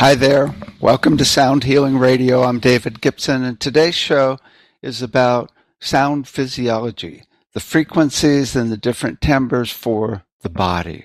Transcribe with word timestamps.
Hi 0.00 0.14
there. 0.14 0.54
Welcome 0.80 1.18
to 1.18 1.26
Sound 1.26 1.64
Healing 1.64 1.98
Radio. 1.98 2.42
I'm 2.42 2.58
David 2.58 3.02
Gibson, 3.02 3.44
and 3.44 3.60
today's 3.60 3.94
show 3.94 4.38
is 4.80 5.02
about 5.02 5.52
sound 5.78 6.26
physiology, 6.26 7.24
the 7.52 7.60
frequencies 7.60 8.56
and 8.56 8.72
the 8.72 8.78
different 8.78 9.20
timbres 9.20 9.70
for 9.70 10.24
the 10.40 10.48
body. 10.48 11.04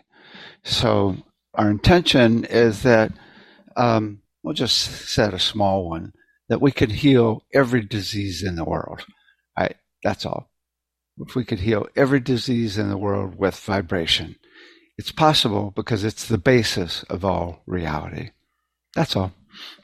So, 0.63 1.17
our 1.55 1.69
intention 1.69 2.45
is 2.45 2.83
that 2.83 3.11
um, 3.75 4.21
we'll 4.41 4.53
just 4.53 4.77
set 4.77 5.33
a 5.33 5.39
small 5.39 5.89
one 5.89 6.13
that 6.47 6.61
we 6.61 6.71
could 6.71 6.93
heal 6.93 7.43
every 7.53 7.81
disease 7.81 8.43
in 8.43 8.55
the 8.55 8.63
world. 8.63 9.05
That's 10.05 10.25
all. 10.25 10.49
If 11.17 11.35
we 11.35 11.43
could 11.43 11.59
heal 11.59 11.89
every 11.97 12.21
disease 12.21 12.77
in 12.77 12.87
the 12.87 12.97
world 12.97 13.35
with 13.37 13.59
vibration, 13.59 14.37
it's 14.97 15.11
possible 15.11 15.73
because 15.75 16.05
it's 16.05 16.25
the 16.25 16.37
basis 16.37 17.03
of 17.09 17.25
all 17.25 17.61
reality. 17.65 18.29
That's 18.95 19.15
all. 19.15 19.31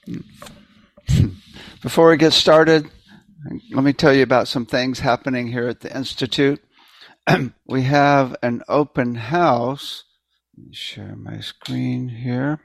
Before 1.82 2.10
we 2.10 2.18
get 2.18 2.34
started, 2.34 2.90
let 3.72 3.84
me 3.84 3.94
tell 3.94 4.14
you 4.14 4.24
about 4.24 4.48
some 4.48 4.66
things 4.66 5.00
happening 5.00 5.48
here 5.48 5.68
at 5.68 5.82
the 5.82 5.96
Institute. 5.96 6.62
we 7.68 7.84
have 7.84 8.36
an 8.42 8.64
open 8.70 9.16
house. 9.16 10.06
Let 10.58 10.68
me 10.68 10.74
share 10.74 11.16
my 11.16 11.40
screen 11.42 12.08
here. 12.10 12.62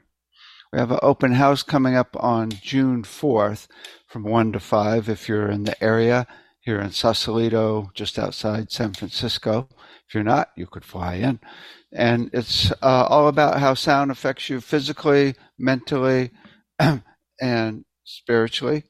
We 0.71 0.79
have 0.79 0.91
an 0.91 0.99
open 1.01 1.33
house 1.33 1.63
coming 1.63 1.95
up 1.95 2.15
on 2.19 2.49
June 2.51 3.03
4th 3.03 3.67
from 4.07 4.23
1 4.23 4.53
to 4.53 4.59
5 4.59 5.09
if 5.09 5.27
you're 5.27 5.49
in 5.49 5.63
the 5.63 5.81
area 5.83 6.27
here 6.59 6.79
in 6.79 6.91
Sausalito, 6.91 7.91
just 7.93 8.19
outside 8.19 8.71
San 8.71 8.93
Francisco. 8.93 9.67
If 10.07 10.13
you're 10.13 10.23
not, 10.23 10.51
you 10.55 10.67
could 10.67 10.85
fly 10.85 11.15
in. 11.15 11.39
And 11.93 12.29
it's 12.33 12.71
uh, 12.71 13.07
all 13.09 13.27
about 13.27 13.59
how 13.59 13.73
sound 13.73 14.11
affects 14.11 14.49
you 14.49 14.59
physically, 14.59 15.35
mentally, 15.57 16.31
and 17.41 17.85
spiritually, 18.03 18.83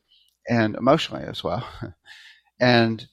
and 0.49 0.75
emotionally 0.75 1.23
as 1.23 1.43
well. 1.43 1.67
and 2.59 3.07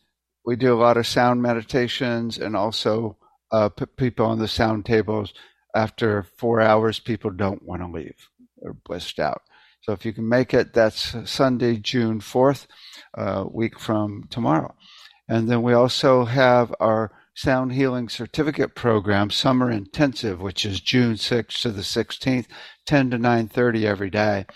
we 0.45 0.57
do 0.57 0.73
a 0.73 0.81
lot 0.81 0.97
of 0.97 1.07
sound 1.07 1.43
meditations 1.43 2.39
and 2.39 2.57
also 2.57 3.17
uh, 3.53 3.69
put 3.69 3.97
people 3.97 4.27
on 4.27 4.39
the 4.39 4.49
sound 4.49 4.85
tables. 4.87 5.33
After 5.75 6.23
four 6.39 6.61
hours, 6.61 7.01
people 7.01 7.31
don't 7.31 7.63
want 7.63 7.83
to 7.83 7.89
leave. 7.89 8.29
They're 8.59 8.75
blissed 8.75 9.19
out. 9.19 9.43
So 9.83 9.93
if 9.93 10.07
you 10.07 10.13
can 10.13 10.29
make 10.29 10.55
it, 10.55 10.73
that's 10.73 11.15
Sunday, 11.31 11.77
June 11.77 12.21
4th, 12.21 12.67
a 13.15 13.47
week 13.47 13.79
from 13.79 14.25
tomorrow. 14.31 14.75
And 15.29 15.49
then 15.49 15.63
we 15.63 15.73
also 15.73 16.25
have 16.25 16.75
our 16.81 17.13
Sound 17.37 17.73
Healing 17.73 18.09
Certificate 18.09 18.77
Program, 18.77 19.29
Summer 19.29 19.69
Intensive, 19.69 20.41
which 20.41 20.65
is 20.65 20.81
June 20.81 21.15
6th 21.15 21.63
to 21.63 21.73
the 21.73 21.83
16th, 21.83 22.47
10 22.87 23.11
to 23.11 23.19
9.30 23.19 23.83
every 23.83 24.09
day. 24.09 24.47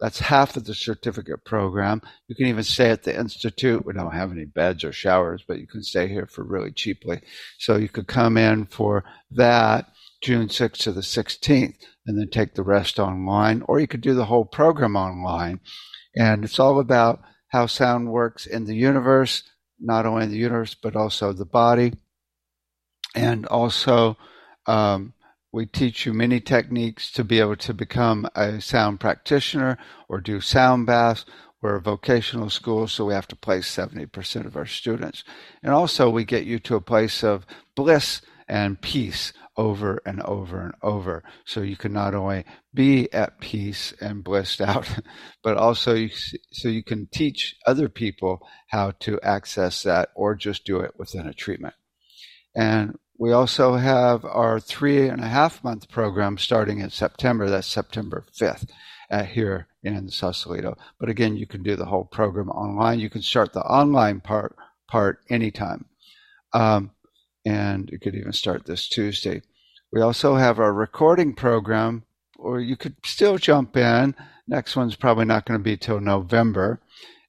That's 0.00 0.18
half 0.18 0.54
of 0.54 0.66
the 0.66 0.74
certificate 0.74 1.46
program. 1.46 2.02
You 2.28 2.36
can 2.36 2.44
even 2.48 2.62
stay 2.62 2.90
at 2.90 3.04
the 3.04 3.18
Institute. 3.18 3.86
We 3.86 3.94
don't 3.94 4.12
have 4.12 4.32
any 4.32 4.44
beds 4.44 4.84
or 4.84 4.92
showers, 4.92 5.44
but 5.48 5.58
you 5.58 5.66
can 5.66 5.82
stay 5.82 6.08
here 6.08 6.26
for 6.26 6.44
really 6.44 6.72
cheaply. 6.72 7.22
So 7.58 7.76
you 7.76 7.88
could 7.88 8.06
come 8.06 8.36
in 8.36 8.66
for 8.66 9.02
that 9.30 9.88
June 10.22 10.48
6th 10.48 10.76
to 10.80 10.92
the 10.92 11.00
16th 11.00 11.76
and 12.06 12.20
then 12.20 12.28
take 12.28 12.54
the 12.54 12.62
rest 12.62 12.98
online, 12.98 13.62
or 13.62 13.80
you 13.80 13.86
could 13.86 14.02
do 14.02 14.12
the 14.12 14.26
whole 14.26 14.44
program 14.44 14.94
online. 14.94 15.60
And 16.14 16.44
it's 16.44 16.58
all 16.58 16.80
about 16.80 17.22
how 17.48 17.64
sound 17.64 18.12
works 18.12 18.44
in 18.44 18.66
the 18.66 18.76
universe, 18.76 19.42
not 19.80 20.04
only 20.04 20.24
in 20.24 20.30
the 20.30 20.36
universe, 20.36 20.74
but 20.74 20.94
also 20.94 21.32
the 21.32 21.46
body 21.46 21.94
and 23.16 23.46
also 23.46 24.16
um, 24.66 25.14
we 25.50 25.64
teach 25.64 26.04
you 26.04 26.12
many 26.12 26.38
techniques 26.38 27.10
to 27.12 27.24
be 27.24 27.40
able 27.40 27.56
to 27.56 27.72
become 27.72 28.28
a 28.34 28.60
sound 28.60 29.00
practitioner 29.00 29.78
or 30.08 30.20
do 30.20 30.40
sound 30.40 30.86
baths. 30.86 31.24
We're 31.62 31.76
a 31.76 31.80
vocational 31.80 32.50
school, 32.50 32.86
so 32.86 33.06
we 33.06 33.14
have 33.14 33.26
to 33.28 33.36
place 33.36 33.74
70% 33.74 34.44
of 34.44 34.56
our 34.56 34.66
students. 34.66 35.24
And 35.62 35.72
also, 35.72 36.10
we 36.10 36.24
get 36.24 36.44
you 36.44 36.58
to 36.60 36.76
a 36.76 36.80
place 36.80 37.24
of 37.24 37.46
bliss 37.74 38.20
and 38.46 38.80
peace 38.80 39.32
over 39.56 40.02
and 40.04 40.20
over 40.20 40.60
and 40.60 40.74
over. 40.82 41.24
So 41.46 41.62
you 41.62 41.76
can 41.76 41.94
not 41.94 42.14
only 42.14 42.44
be 42.74 43.10
at 43.12 43.40
peace 43.40 43.94
and 43.98 44.22
blissed 44.22 44.60
out, 44.60 44.86
but 45.42 45.56
also 45.56 45.94
you, 45.94 46.10
so 46.52 46.68
you 46.68 46.84
can 46.84 47.08
teach 47.10 47.56
other 47.66 47.88
people 47.88 48.46
how 48.68 48.92
to 49.00 49.18
access 49.22 49.82
that 49.84 50.10
or 50.14 50.34
just 50.34 50.66
do 50.66 50.80
it 50.80 50.92
within 50.98 51.26
a 51.26 51.32
treatment. 51.32 51.74
And 52.54 52.98
we 53.18 53.32
also 53.32 53.76
have 53.76 54.24
our 54.24 54.60
three 54.60 55.08
and 55.08 55.22
a 55.22 55.28
half 55.28 55.64
month 55.64 55.88
program 55.88 56.38
starting 56.38 56.80
in 56.80 56.90
September. 56.90 57.48
That's 57.48 57.66
September 57.66 58.24
5th 58.38 58.68
uh, 59.10 59.24
here 59.24 59.68
in 59.82 60.10
Sausalito. 60.10 60.76
But 60.98 61.08
again, 61.08 61.36
you 61.36 61.46
can 61.46 61.62
do 61.62 61.76
the 61.76 61.86
whole 61.86 62.04
program 62.04 62.50
online. 62.50 63.00
You 63.00 63.10
can 63.10 63.22
start 63.22 63.52
the 63.52 63.62
online 63.62 64.20
part 64.20 64.56
part 64.88 65.20
anytime. 65.30 65.86
Um, 66.52 66.90
and 67.44 67.88
you 67.90 67.98
could 67.98 68.14
even 68.14 68.32
start 68.32 68.66
this 68.66 68.88
Tuesday. 68.88 69.42
We 69.92 70.00
also 70.00 70.34
have 70.36 70.58
our 70.58 70.72
recording 70.72 71.34
program, 71.34 72.04
or 72.38 72.60
you 72.60 72.76
could 72.76 72.96
still 73.04 73.38
jump 73.38 73.76
in. 73.76 74.14
Next 74.48 74.76
one's 74.76 74.96
probably 74.96 75.24
not 75.24 75.46
going 75.46 75.58
to 75.58 75.64
be 75.64 75.76
till 75.76 76.00
November. 76.00 76.80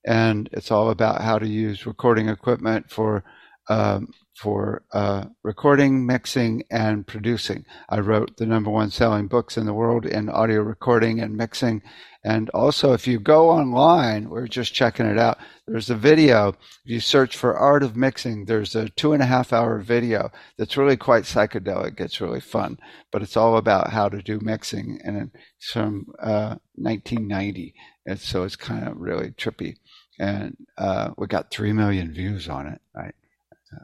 And 0.05 0.49
it's 0.51 0.71
all 0.71 0.89
about 0.89 1.21
how 1.21 1.39
to 1.39 1.47
use 1.47 1.85
recording 1.85 2.29
equipment 2.29 2.89
for 2.89 3.23
um, 3.69 4.11
for 4.37 4.83
uh, 4.93 5.25
recording, 5.41 6.05
mixing, 6.05 6.63
and 6.69 7.07
producing. 7.07 7.65
I 7.89 7.99
wrote 7.99 8.37
the 8.37 8.45
number 8.45 8.69
one 8.69 8.91
selling 8.91 9.27
books 9.27 9.57
in 9.57 9.65
the 9.65 9.73
world 9.73 10.05
in 10.05 10.29
audio 10.29 10.61
recording 10.61 11.19
and 11.19 11.35
mixing. 11.35 11.81
And 12.23 12.49
also, 12.51 12.93
if 12.93 13.07
you 13.07 13.19
go 13.19 13.49
online, 13.49 14.29
we're 14.29 14.47
just 14.47 14.75
checking 14.75 15.07
it 15.07 15.17
out. 15.17 15.39
There's 15.65 15.89
a 15.89 15.95
video. 15.95 16.49
If 16.49 16.57
you 16.85 16.99
search 16.99 17.35
for 17.35 17.57
art 17.57 17.81
of 17.81 17.95
mixing, 17.95 18.45
there's 18.45 18.75
a 18.75 18.89
two 18.89 19.13
and 19.13 19.23
a 19.23 19.25
half 19.25 19.51
hour 19.51 19.79
video 19.79 20.29
that's 20.57 20.77
really 20.77 20.97
quite 20.97 21.23
psychedelic. 21.23 21.99
It's 21.99 22.21
really 22.21 22.41
fun, 22.41 22.77
but 23.11 23.23
it's 23.23 23.37
all 23.37 23.57
about 23.57 23.91
how 23.91 24.07
to 24.07 24.21
do 24.21 24.39
mixing. 24.39 24.99
And 25.03 25.31
it's 25.57 25.71
from 25.71 26.05
uh, 26.19 26.57
1990. 26.75 27.73
And 28.05 28.19
so 28.19 28.43
it's 28.43 28.55
kind 28.55 28.87
of 28.87 28.97
really 28.97 29.31
trippy. 29.31 29.77
And 30.19 30.57
uh, 30.77 31.11
we 31.17 31.25
got 31.25 31.49
3 31.49 31.73
million 31.73 32.13
views 32.13 32.47
on 32.47 32.67
it, 32.67 32.81
right? 32.95 33.15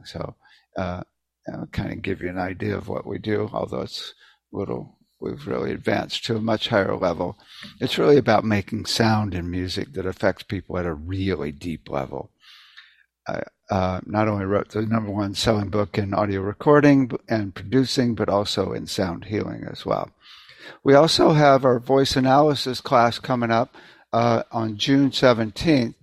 So 0.06 0.36
uh, 0.78 1.04
kind 1.72 1.92
of 1.92 2.02
give 2.02 2.22
you 2.22 2.30
an 2.30 2.40
idea 2.40 2.76
of 2.78 2.88
what 2.88 3.06
we 3.06 3.18
do, 3.18 3.50
although 3.54 3.82
it's 3.82 4.14
little, 4.52 4.98
we've 5.20 5.48
really 5.48 5.72
advanced 5.72 6.26
to 6.26 6.36
a 6.36 6.42
much 6.42 6.70
higher 6.70 6.96
level. 6.96 7.38
It's 7.80 7.98
really 7.98 8.18
about 8.18 8.46
making 8.46 8.86
sound 8.86 9.34
and 9.34 9.50
music 9.50 9.94
that 9.94 10.06
affects 10.06 10.44
people 10.44 10.78
at 10.78 10.86
a 10.86 10.94
really 10.94 11.52
deep 11.52 11.90
level. 11.90 12.32
I 13.28 13.44
uh, 13.70 14.02
not 14.06 14.28
only 14.28 14.46
wrote 14.46 14.70
the 14.70 14.82
number 14.84 15.10
one 15.10 15.34
selling 15.34 15.70
book 15.70 15.98
in 15.98 16.14
audio 16.14 16.42
recording 16.42 17.12
and 17.30 17.56
producing, 17.56 18.14
but 18.14 18.30
also 18.30 18.74
in 18.74 18.86
sound 18.86 19.26
healing 19.26 19.66
as 19.68 19.86
well. 19.86 20.12
We 20.84 20.94
also 20.94 21.32
have 21.32 21.66
our 21.66 21.80
voice 21.80 22.16
analysis 22.16 22.82
class 22.82 23.20
coming 23.20 23.52
up 23.52 23.76
uh, 24.12 24.44
on 24.52 24.78
June 24.78 25.12
17th. 25.12 25.96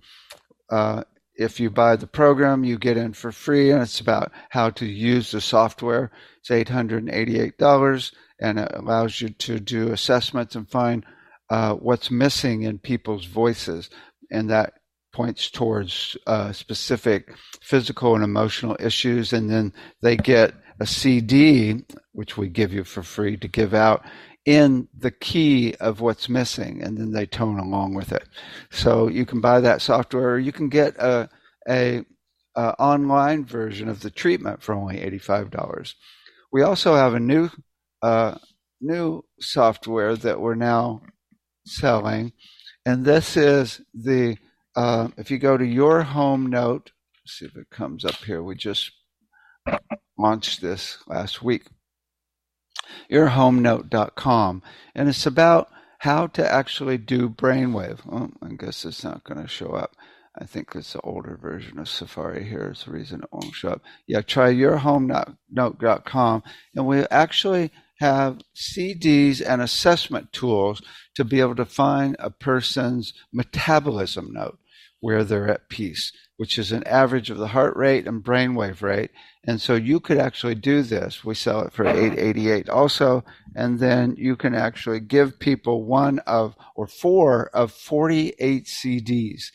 Uh, 0.69 1.03
if 1.35 1.59
you 1.59 1.69
buy 1.69 1.95
the 1.95 2.07
program, 2.07 2.63
you 2.63 2.77
get 2.77 2.97
in 2.97 3.13
for 3.13 3.31
free, 3.31 3.71
and 3.71 3.81
it's 3.81 3.99
about 3.99 4.31
how 4.49 4.69
to 4.71 4.85
use 4.85 5.31
the 5.31 5.41
software. 5.41 6.11
It's 6.39 6.49
$888, 6.49 8.13
and 8.39 8.59
it 8.59 8.71
allows 8.73 9.21
you 9.21 9.29
to 9.29 9.59
do 9.59 9.91
assessments 9.91 10.55
and 10.55 10.69
find 10.69 11.05
uh, 11.49 11.75
what's 11.75 12.11
missing 12.11 12.63
in 12.63 12.79
people's 12.79 13.25
voices. 13.25 13.89
And 14.29 14.49
that 14.49 14.73
points 15.13 15.49
towards 15.49 16.17
uh, 16.25 16.51
specific 16.53 17.35
physical 17.61 18.15
and 18.15 18.23
emotional 18.23 18.77
issues. 18.79 19.33
And 19.33 19.49
then 19.49 19.73
they 20.01 20.15
get 20.15 20.53
a 20.79 20.85
CD, 20.85 21.83
which 22.13 22.37
we 22.37 22.47
give 22.47 22.73
you 22.73 22.83
for 22.83 23.03
free 23.03 23.37
to 23.37 23.47
give 23.47 23.73
out 23.73 24.03
in 24.45 24.87
the 24.97 25.11
key 25.11 25.75
of 25.75 26.01
what's 26.01 26.27
missing, 26.27 26.81
and 26.81 26.97
then 26.97 27.11
they 27.11 27.25
tone 27.25 27.59
along 27.59 27.93
with 27.93 28.11
it. 28.11 28.27
So 28.71 29.07
you 29.07 29.25
can 29.25 29.39
buy 29.41 29.59
that 29.61 29.81
software, 29.81 30.31
or 30.31 30.39
you 30.39 30.51
can 30.51 30.69
get 30.69 30.97
a, 30.97 31.29
a, 31.69 32.03
a 32.55 32.73
online 32.79 33.45
version 33.45 33.87
of 33.87 34.01
the 34.01 34.09
treatment 34.09 34.63
for 34.63 34.73
only 34.73 34.99
eighty 34.99 35.19
five 35.19 35.51
dollars. 35.51 35.95
We 36.51 36.63
also 36.63 36.95
have 36.95 37.13
a 37.13 37.19
new 37.19 37.49
uh, 38.01 38.37
new 38.79 39.23
software 39.39 40.15
that 40.15 40.41
we're 40.41 40.55
now 40.55 41.01
selling, 41.65 42.33
and 42.85 43.05
this 43.05 43.37
is 43.37 43.81
the 43.93 44.37
uh, 44.75 45.09
if 45.17 45.29
you 45.29 45.37
go 45.37 45.57
to 45.57 45.65
your 45.65 46.01
home 46.01 46.47
note, 46.47 46.91
see 47.27 47.45
if 47.45 47.55
it 47.55 47.69
comes 47.69 48.05
up 48.05 48.15
here. 48.15 48.41
We 48.41 48.55
just 48.55 48.91
launched 50.17 50.61
this 50.61 50.97
last 51.07 51.43
week 51.43 51.65
yourhomenote.com. 53.11 54.63
And 54.95 55.09
it's 55.09 55.25
about 55.25 55.69
how 55.99 56.27
to 56.27 56.51
actually 56.51 56.97
do 56.97 57.29
brainwave. 57.29 57.99
Oh, 58.11 58.31
I 58.41 58.53
guess 58.53 58.85
it's 58.85 59.03
not 59.03 59.23
going 59.23 59.41
to 59.41 59.47
show 59.47 59.71
up. 59.71 59.95
I 60.37 60.45
think 60.45 60.69
it's 60.73 60.93
the 60.93 61.01
older 61.01 61.37
version 61.39 61.77
of 61.77 61.89
Safari 61.89 62.45
here 62.45 62.71
is 62.71 62.85
the 62.85 62.91
reason 62.91 63.21
it 63.21 63.29
won't 63.31 63.53
show 63.53 63.69
up. 63.69 63.81
Yeah, 64.07 64.21
try 64.21 64.53
yourhomenote.com. 64.53 66.43
And 66.73 66.87
we 66.87 67.05
actually 67.11 67.71
have 67.99 68.39
CDs 68.55 69.41
and 69.45 69.61
assessment 69.61 70.31
tools 70.33 70.81
to 71.15 71.23
be 71.23 71.39
able 71.39 71.55
to 71.55 71.65
find 71.65 72.15
a 72.17 72.31
person's 72.31 73.13
metabolism 73.31 74.31
note 74.31 74.57
where 75.01 75.23
they're 75.23 75.49
at 75.49 75.69
peace, 75.69 76.11
which 76.37 76.57
is 76.57 76.71
an 76.71 76.83
average 76.87 77.29
of 77.29 77.37
the 77.37 77.49
heart 77.49 77.75
rate 77.75 78.07
and 78.07 78.23
brainwave 78.23 78.81
rate. 78.81 79.11
And 79.43 79.59
so 79.59 79.73
you 79.73 79.99
could 79.99 80.19
actually 80.19 80.55
do 80.55 80.83
this. 80.83 81.25
We 81.25 81.33
sell 81.33 81.61
it 81.61 81.73
for 81.73 81.85
888 81.85 82.69
also. 82.69 83.23
And 83.55 83.79
then 83.79 84.15
you 84.17 84.35
can 84.35 84.53
actually 84.53 84.99
give 84.99 85.39
people 85.39 85.85
one 85.85 86.19
of 86.19 86.55
or 86.75 86.87
four 86.87 87.47
of 87.47 87.71
48 87.71 88.65
CDs, 88.65 89.45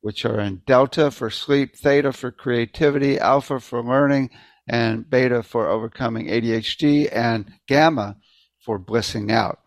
which 0.00 0.24
are 0.24 0.40
in 0.40 0.62
Delta 0.66 1.10
for 1.10 1.28
sleep, 1.28 1.76
Theta 1.76 2.12
for 2.12 2.30
creativity, 2.30 3.18
Alpha 3.18 3.60
for 3.60 3.82
learning, 3.82 4.30
and 4.66 5.08
Beta 5.08 5.42
for 5.42 5.68
overcoming 5.68 6.26
ADHD, 6.28 7.10
and 7.12 7.52
Gamma 7.68 8.16
for 8.64 8.78
blissing 8.78 9.30
out. 9.30 9.58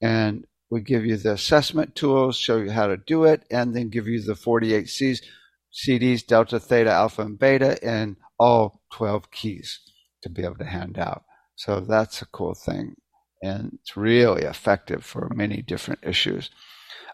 And 0.00 0.46
we 0.70 0.80
give 0.80 1.04
you 1.04 1.18
the 1.18 1.32
assessment 1.32 1.94
tools, 1.94 2.36
show 2.36 2.56
you 2.56 2.70
how 2.70 2.86
to 2.86 2.96
do 2.96 3.24
it, 3.24 3.44
and 3.50 3.74
then 3.74 3.90
give 3.90 4.06
you 4.06 4.22
the 4.22 4.34
48 4.34 4.88
C's, 4.88 5.22
CDs, 5.72 6.26
Delta, 6.26 6.58
Theta, 6.58 6.90
Alpha, 6.90 7.22
and 7.22 7.38
Beta, 7.38 7.78
and 7.84 8.16
all 8.38 8.80
12 8.92 9.30
keys 9.30 9.80
to 10.22 10.28
be 10.28 10.44
able 10.44 10.56
to 10.56 10.64
hand 10.64 10.98
out. 10.98 11.24
So 11.56 11.80
that's 11.80 12.22
a 12.22 12.26
cool 12.26 12.54
thing. 12.54 12.96
And 13.42 13.78
it's 13.80 13.96
really 13.96 14.42
effective 14.42 15.04
for 15.04 15.28
many 15.34 15.62
different 15.62 16.00
issues. 16.02 16.50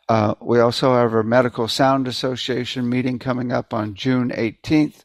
Uh, 0.09 0.35
we 0.41 0.61
also 0.61 0.95
have 0.95 1.15
our 1.15 1.23
Medical 1.23 1.67
Sound 1.69 2.07
Association 2.07 2.89
meeting 2.89 3.19
coming 3.19 3.53
up 3.53 3.73
on 3.73 3.95
June 3.95 4.31
18th, 4.31 5.05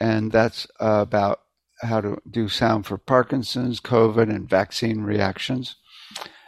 and 0.00 0.30
that's 0.30 0.66
uh, 0.80 1.00
about 1.00 1.40
how 1.80 2.00
to 2.00 2.18
do 2.30 2.48
sound 2.48 2.86
for 2.86 2.98
Parkinson's, 2.98 3.80
COVID, 3.80 4.28
and 4.28 4.48
vaccine 4.48 5.00
reactions. 5.00 5.76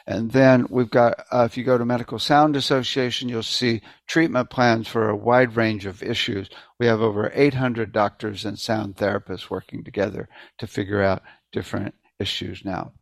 And 0.06 0.30
then 0.30 0.66
we've 0.70 0.90
got, 0.90 1.24
uh, 1.30 1.44
if 1.44 1.56
you 1.56 1.64
go 1.64 1.78
to 1.78 1.84
Medical 1.84 2.18
Sound 2.18 2.56
Association, 2.56 3.28
you'll 3.28 3.42
see 3.42 3.82
treatment 4.06 4.50
plans 4.50 4.88
for 4.88 5.08
a 5.08 5.16
wide 5.16 5.56
range 5.56 5.86
of 5.86 6.02
issues. 6.02 6.48
We 6.78 6.86
have 6.86 7.00
over 7.00 7.30
800 7.34 7.92
doctors 7.92 8.44
and 8.44 8.58
sound 8.58 8.96
therapists 8.96 9.50
working 9.50 9.84
together 9.84 10.28
to 10.58 10.66
figure 10.66 11.02
out 11.02 11.22
different 11.52 11.94
issues 12.18 12.64
now. 12.64 12.92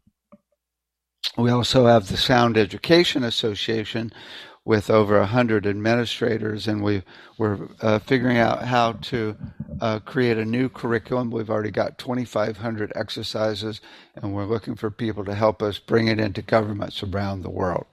We 1.36 1.50
also 1.50 1.86
have 1.86 2.08
the 2.08 2.16
Sound 2.16 2.56
Education 2.56 3.22
Association, 3.24 4.12
with 4.68 4.88
over 4.90 5.18
100 5.20 5.66
administrators, 5.66 6.68
and 6.68 6.84
we, 6.84 7.02
we're 7.38 7.58
uh, 7.80 7.98
figuring 8.00 8.36
out 8.36 8.62
how 8.62 8.92
to 8.92 9.34
uh, 9.80 9.98
create 10.00 10.36
a 10.36 10.44
new 10.44 10.68
curriculum. 10.68 11.30
We've 11.30 11.48
already 11.48 11.70
got 11.70 11.96
2,500 11.96 12.92
exercises, 12.94 13.80
and 14.14 14.34
we're 14.34 14.44
looking 14.44 14.74
for 14.74 14.90
people 14.90 15.24
to 15.24 15.34
help 15.34 15.62
us 15.62 15.78
bring 15.78 16.08
it 16.08 16.20
into 16.20 16.42
governments 16.42 17.02
around 17.02 17.40
the 17.40 17.48
world. 17.48 17.86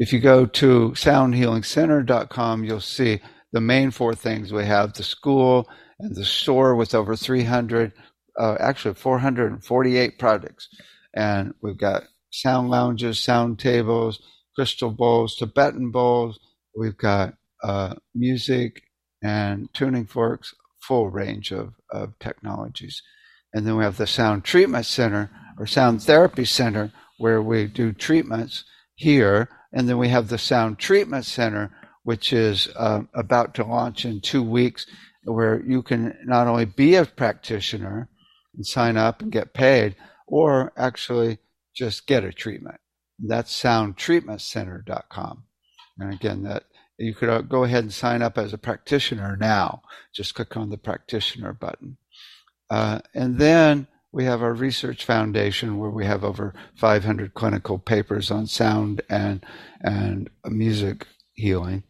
If 0.00 0.12
you 0.12 0.18
go 0.18 0.46
to 0.46 0.90
soundhealingcenter.com, 0.90 2.64
you'll 2.64 2.80
see 2.80 3.20
the 3.52 3.60
main 3.60 3.92
four 3.92 4.16
things 4.16 4.52
we 4.52 4.64
have 4.64 4.94
the 4.94 5.04
school, 5.04 5.68
and 5.98 6.14
the 6.14 6.24
store 6.24 6.74
with 6.74 6.94
over 6.94 7.16
300, 7.16 7.92
uh, 8.38 8.56
actually 8.58 8.94
448 8.94 10.18
products. 10.18 10.68
And 11.14 11.54
we've 11.62 11.78
got 11.78 12.04
sound 12.30 12.68
lounges, 12.70 13.20
sound 13.20 13.58
tables, 13.58 14.20
crystal 14.54 14.90
bowls, 14.90 15.36
Tibetan 15.36 15.90
bowls. 15.90 16.38
We've 16.76 16.96
got 16.96 17.34
uh, 17.62 17.94
music 18.14 18.82
and 19.22 19.72
tuning 19.72 20.06
forks, 20.06 20.54
full 20.80 21.10
range 21.10 21.52
of, 21.52 21.74
of 21.90 22.18
technologies. 22.18 23.02
And 23.52 23.66
then 23.66 23.76
we 23.76 23.84
have 23.84 23.96
the 23.96 24.06
Sound 24.06 24.44
Treatment 24.44 24.84
Center 24.84 25.30
or 25.58 25.66
Sound 25.66 26.02
Therapy 26.02 26.44
Center 26.44 26.92
where 27.18 27.40
we 27.40 27.66
do 27.66 27.92
treatments 27.92 28.64
here. 28.96 29.48
And 29.72 29.88
then 29.88 29.98
we 29.98 30.08
have 30.08 30.28
the 30.28 30.38
Sound 30.38 30.78
Treatment 30.78 31.24
Center, 31.24 31.70
which 32.02 32.32
is 32.32 32.68
uh, 32.76 33.02
about 33.14 33.54
to 33.54 33.64
launch 33.64 34.04
in 34.04 34.20
two 34.20 34.42
weeks 34.42 34.86
where 35.24 35.62
you 35.62 35.82
can 35.82 36.16
not 36.24 36.46
only 36.46 36.64
be 36.64 36.94
a 36.94 37.04
practitioner 37.04 38.08
and 38.54 38.66
sign 38.66 38.96
up 38.96 39.22
and 39.22 39.32
get 39.32 39.54
paid, 39.54 39.96
or 40.26 40.72
actually 40.76 41.38
just 41.74 42.06
get 42.06 42.24
a 42.24 42.32
treatment. 42.32 42.80
That's 43.18 43.62
soundtreatmentcenter.com. 43.62 45.44
And 45.98 46.12
again, 46.14 46.42
that 46.42 46.64
you 46.98 47.14
could 47.14 47.28
uh, 47.28 47.40
go 47.42 47.64
ahead 47.64 47.84
and 47.84 47.92
sign 47.92 48.22
up 48.22 48.38
as 48.38 48.52
a 48.52 48.58
practitioner 48.58 49.36
now. 49.36 49.82
Just 50.12 50.34
click 50.34 50.56
on 50.56 50.70
the 50.70 50.78
practitioner 50.78 51.52
button. 51.52 51.96
Uh, 52.70 53.00
and 53.14 53.38
then 53.38 53.86
we 54.12 54.24
have 54.24 54.42
our 54.42 54.54
research 54.54 55.04
foundation 55.04 55.78
where 55.78 55.90
we 55.90 56.06
have 56.06 56.24
over 56.24 56.54
500 56.76 57.34
clinical 57.34 57.78
papers 57.78 58.30
on 58.30 58.46
sound 58.46 59.02
and 59.10 59.44
and 59.80 60.30
music 60.44 61.06
healing. 61.34 61.82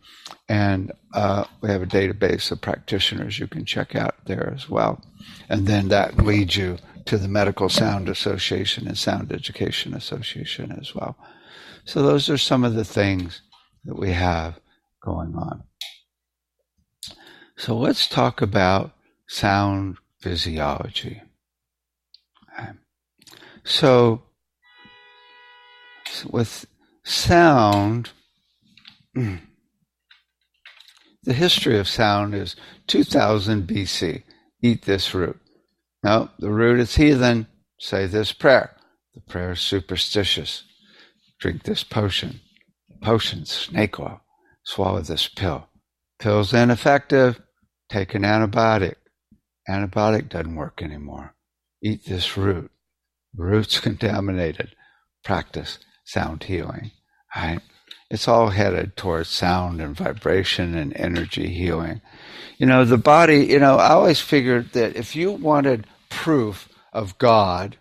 And 0.49 0.93
uh, 1.13 1.45
we 1.61 1.69
have 1.69 1.83
a 1.83 1.87
database 1.87 2.51
of 2.51 2.61
practitioners 2.61 3.39
you 3.39 3.47
can 3.47 3.65
check 3.65 3.95
out 3.95 4.17
there 4.27 4.53
as 4.55 4.69
well. 4.69 5.03
And 5.49 5.67
then 5.67 5.89
that 5.89 6.17
leads 6.19 6.57
you 6.57 6.79
to 7.07 7.19
the 7.19 7.29
Medical 7.29 7.69
Sound 7.69 8.09
Association 8.09 8.87
and 8.87 8.97
Sound 8.97 9.33
Education 9.33 9.95
Association 9.95 10.73
as 10.73 10.95
well. 10.95 11.17
So 11.85 12.03
those 12.03 12.31
are 12.31 12.39
some 12.39 12.65
of 12.65 12.75
the 12.75 12.85
things 12.85 13.43
that 13.85 13.99
we 13.99 14.13
have 14.13 14.59
going 15.03 15.35
on. 15.35 15.65
So 17.57 17.77
let's 17.77 18.09
talk 18.09 18.41
about 18.41 18.93
sound 19.29 19.99
physiology. 20.21 21.23
So 23.65 24.23
with 26.31 26.67
sound, 27.03 28.11
the 29.15 29.41
history 31.33 31.79
of 31.79 31.89
sound 31.89 32.35
is 32.35 32.57
2000 32.89 33.67
BC. 33.67 34.23
Eat 34.63 34.83
this 34.85 35.15
root. 35.15 35.41
No, 36.03 36.31
the 36.39 36.51
root 36.51 36.81
is 36.81 36.97
heathen. 36.97 37.47
Say 37.79 38.07
this 38.07 38.33
prayer. 38.33 38.77
The 39.15 39.21
prayer 39.21 39.53
is 39.53 39.61
superstitious. 39.61 40.65
Drink 41.41 41.65
this 41.65 41.85
potion. 41.85 42.41
Potion, 43.03 43.45
snake 43.45 44.01
oil. 44.01 44.21
Swallow 44.65 45.01
this 45.03 45.29
pill. 45.29 45.69
Pill's 46.19 46.55
ineffective. 46.55 47.41
Take 47.91 48.15
an 48.15 48.23
antibiotic. 48.23 48.97
Antibiotic 49.69 50.29
doesn't 50.29 50.57
work 50.57 50.83
anymore. 50.83 51.35
Eat 51.83 52.07
this 52.07 52.37
root. 52.37 52.71
Root's 53.37 53.81
contaminated. 53.81 54.75
Practice 55.25 55.79
sound 56.05 56.45
healing. 56.45 56.91
Right? 57.37 57.61
It's 58.15 58.29
all 58.29 58.51
headed 58.51 58.97
towards 58.97 59.29
sound 59.29 59.81
and 59.81 59.97
vibration 59.97 60.77
and 60.77 60.97
energy 60.97 61.49
healing. 61.49 62.01
You 62.59 62.67
know, 62.67 62.85
the 62.85 62.97
body, 62.97 63.47
you 63.47 63.59
know, 63.59 63.77
I 63.77 63.91
always 63.91 64.21
figured 64.21 64.71
that 64.73 64.95
if 64.95 65.17
you 65.17 65.33
wanted 65.33 65.89
proof 66.11 66.69
of 66.93 67.19
God, 67.19 67.77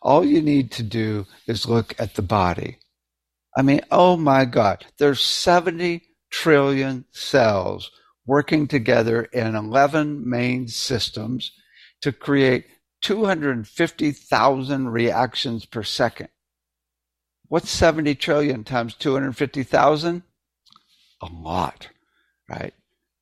all 0.00 0.24
you 0.24 0.40
need 0.40 0.70
to 0.72 0.84
do 0.84 1.26
is 1.48 1.66
look 1.66 2.00
at 2.00 2.14
the 2.14 2.22
body. 2.22 2.78
I 3.56 3.62
mean, 3.62 3.80
oh 3.90 4.16
my 4.16 4.44
God, 4.44 4.86
there's 4.98 5.20
70 5.20 6.02
trillion 6.30 7.04
cells 7.10 7.90
working 8.24 8.68
together 8.68 9.24
in 9.24 9.56
11 9.56 10.28
main 10.30 10.68
systems 10.68 11.50
to 12.02 12.12
create 12.12 12.66
250,000 13.02 14.88
reactions 14.88 15.66
per 15.66 15.82
second. 15.82 16.28
What's 17.52 17.70
70 17.70 18.14
trillion 18.14 18.64
times 18.64 18.94
250,000? 18.94 20.22
A 21.20 21.26
lot, 21.26 21.90
right? 22.48 22.72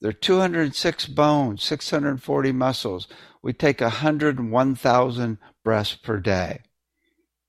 There 0.01 0.11
are 0.11 0.13
206 0.13 1.07
bones, 1.07 1.65
640 1.65 2.53
muscles. 2.53 3.09
We 3.43 3.53
take 3.53 3.81
101,000 3.81 5.39
breaths 5.65 5.97
per 5.97 6.21
day. 6.21 6.61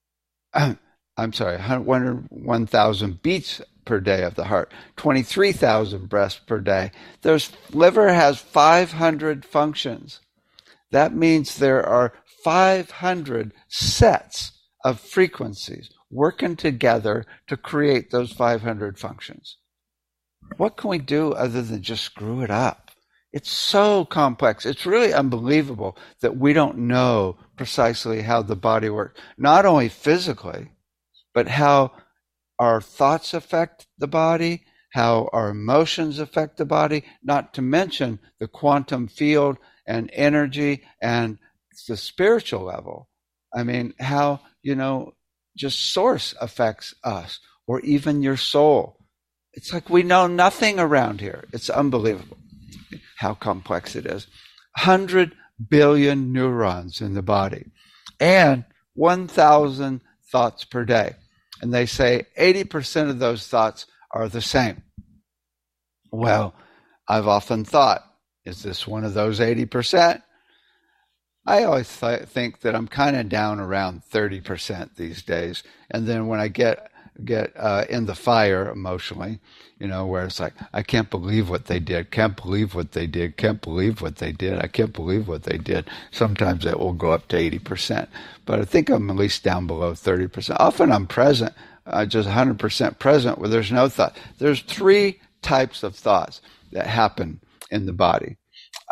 I'm 0.55 1.33
sorry, 1.33 1.57
101,000 1.57 3.21
beats 3.21 3.61
per 3.85 3.99
day 3.99 4.23
of 4.23 4.33
the 4.33 4.45
heart, 4.45 4.73
23,000 4.95 6.09
breaths 6.09 6.39
per 6.47 6.59
day. 6.59 6.89
There's 7.21 7.51
liver 7.69 8.11
has 8.11 8.39
500 8.39 9.45
functions. 9.45 10.19
That 10.89 11.13
means 11.13 11.57
there 11.57 11.85
are 11.85 12.13
500 12.43 13.53
sets 13.67 14.53
of 14.83 14.99
frequencies 14.99 15.91
working 16.11 16.55
together 16.55 17.25
to 17.47 17.57
create 17.57 18.11
those 18.11 18.31
500 18.33 18.99
functions. 18.99 19.57
What 20.57 20.77
can 20.77 20.89
we 20.89 20.99
do 20.99 21.31
other 21.33 21.61
than 21.61 21.81
just 21.81 22.03
screw 22.03 22.41
it 22.41 22.51
up? 22.51 22.91
It's 23.33 23.49
so 23.49 24.03
complex. 24.03 24.65
It's 24.65 24.85
really 24.85 25.13
unbelievable 25.13 25.97
that 26.19 26.37
we 26.37 26.51
don't 26.51 26.79
know 26.79 27.37
precisely 27.55 28.23
how 28.23 28.41
the 28.41 28.57
body 28.57 28.89
works, 28.89 29.19
not 29.37 29.65
only 29.65 29.87
physically, 29.87 30.71
but 31.33 31.47
how 31.47 31.93
our 32.59 32.81
thoughts 32.81 33.33
affect 33.33 33.87
the 33.97 34.07
body, 34.07 34.63
how 34.91 35.29
our 35.31 35.49
emotions 35.49 36.19
affect 36.19 36.57
the 36.57 36.65
body, 36.65 37.05
not 37.23 37.53
to 37.53 37.61
mention 37.61 38.19
the 38.39 38.47
quantum 38.47 39.07
field 39.07 39.57
and 39.87 40.09
energy 40.13 40.83
and 41.01 41.37
the 41.87 41.95
spiritual 41.95 42.63
level. 42.63 43.07
I 43.55 43.63
mean, 43.63 43.93
how, 43.99 44.41
you 44.61 44.75
know, 44.75 45.13
just 45.61 45.93
source 45.93 46.33
affects 46.41 46.95
us 47.03 47.39
or 47.67 47.81
even 47.81 48.23
your 48.23 48.35
soul. 48.35 48.97
It's 49.53 49.71
like 49.71 49.91
we 49.91 50.01
know 50.01 50.25
nothing 50.25 50.79
around 50.79 51.21
here. 51.21 51.45
It's 51.53 51.69
unbelievable 51.69 52.37
how 53.19 53.35
complex 53.35 53.95
it 53.95 54.07
is. 54.07 54.25
100 54.75 55.33
billion 55.69 56.33
neurons 56.33 56.99
in 56.99 57.13
the 57.13 57.21
body 57.21 57.65
and 58.19 58.65
1,000 58.95 60.01
thoughts 60.31 60.65
per 60.65 60.83
day. 60.83 61.13
And 61.61 61.71
they 61.71 61.85
say 61.85 62.25
80% 62.39 63.11
of 63.11 63.19
those 63.19 63.47
thoughts 63.47 63.85
are 64.09 64.27
the 64.27 64.41
same. 64.41 64.81
Well, 66.11 66.55
I've 67.07 67.27
often 67.27 67.65
thought, 67.65 68.03
is 68.45 68.63
this 68.63 68.87
one 68.87 69.03
of 69.03 69.13
those 69.13 69.39
80%? 69.39 70.23
I 71.45 71.63
always 71.65 71.99
th- 71.99 72.23
think 72.23 72.61
that 72.61 72.75
I'm 72.75 72.87
kind 72.87 73.17
of 73.17 73.29
down 73.29 73.59
around 73.59 74.03
30% 74.11 74.95
these 74.95 75.23
days. 75.23 75.63
And 75.91 76.07
then 76.07 76.27
when 76.27 76.41
I 76.41 76.49
get 76.49 76.89
get 77.25 77.53
uh, 77.57 77.85
in 77.89 78.07
the 78.07 78.15
fire 78.15 78.71
emotionally, 78.71 79.39
you 79.79 79.87
know, 79.87 80.07
where 80.07 80.25
it's 80.25 80.39
like, 80.41 80.55
I 80.73 80.83
can't 80.83 81.11
believe 81.11 81.49
what 81.49 81.67
they 81.67 81.79
did, 81.79 82.11
can't 82.11 82.35
believe 82.41 82.75
what 82.75 82.93
they 82.93 83.07
did, 83.07 83.37
can't 83.37 83.61
believe 83.61 84.01
what 84.01 84.17
they 84.17 84.33
did, 84.33 84.59
I 84.59 84.67
can't 84.67 84.93
believe 84.93 85.29
what 85.29 85.43
they 85.43 85.59
did. 85.59 85.89
Sometimes 86.11 86.65
it 86.65 86.79
will 86.79 86.93
go 86.93 87.11
up 87.11 87.29
to 87.29 87.37
80%, 87.37 88.07
but 88.47 88.59
I 88.59 88.65
think 88.65 88.89
I'm 88.89 89.11
at 89.11 89.17
least 89.17 89.43
down 89.43 89.67
below 89.67 89.93
30%. 89.93 90.57
Often 90.59 90.91
I'm 90.91 91.07
present, 91.07 91.53
uh, 91.87 92.05
just 92.07 92.29
100% 92.29 92.99
present 92.99 93.39
where 93.39 93.49
there's 93.49 93.71
no 93.71 93.89
thought. 93.89 94.17
There's 94.39 94.63
three 94.63 95.21
types 95.43 95.83
of 95.83 95.95
thoughts 95.95 96.41
that 96.71 96.87
happen 96.87 97.41
in 97.71 97.85
the 97.85 97.93
body, 97.93 98.37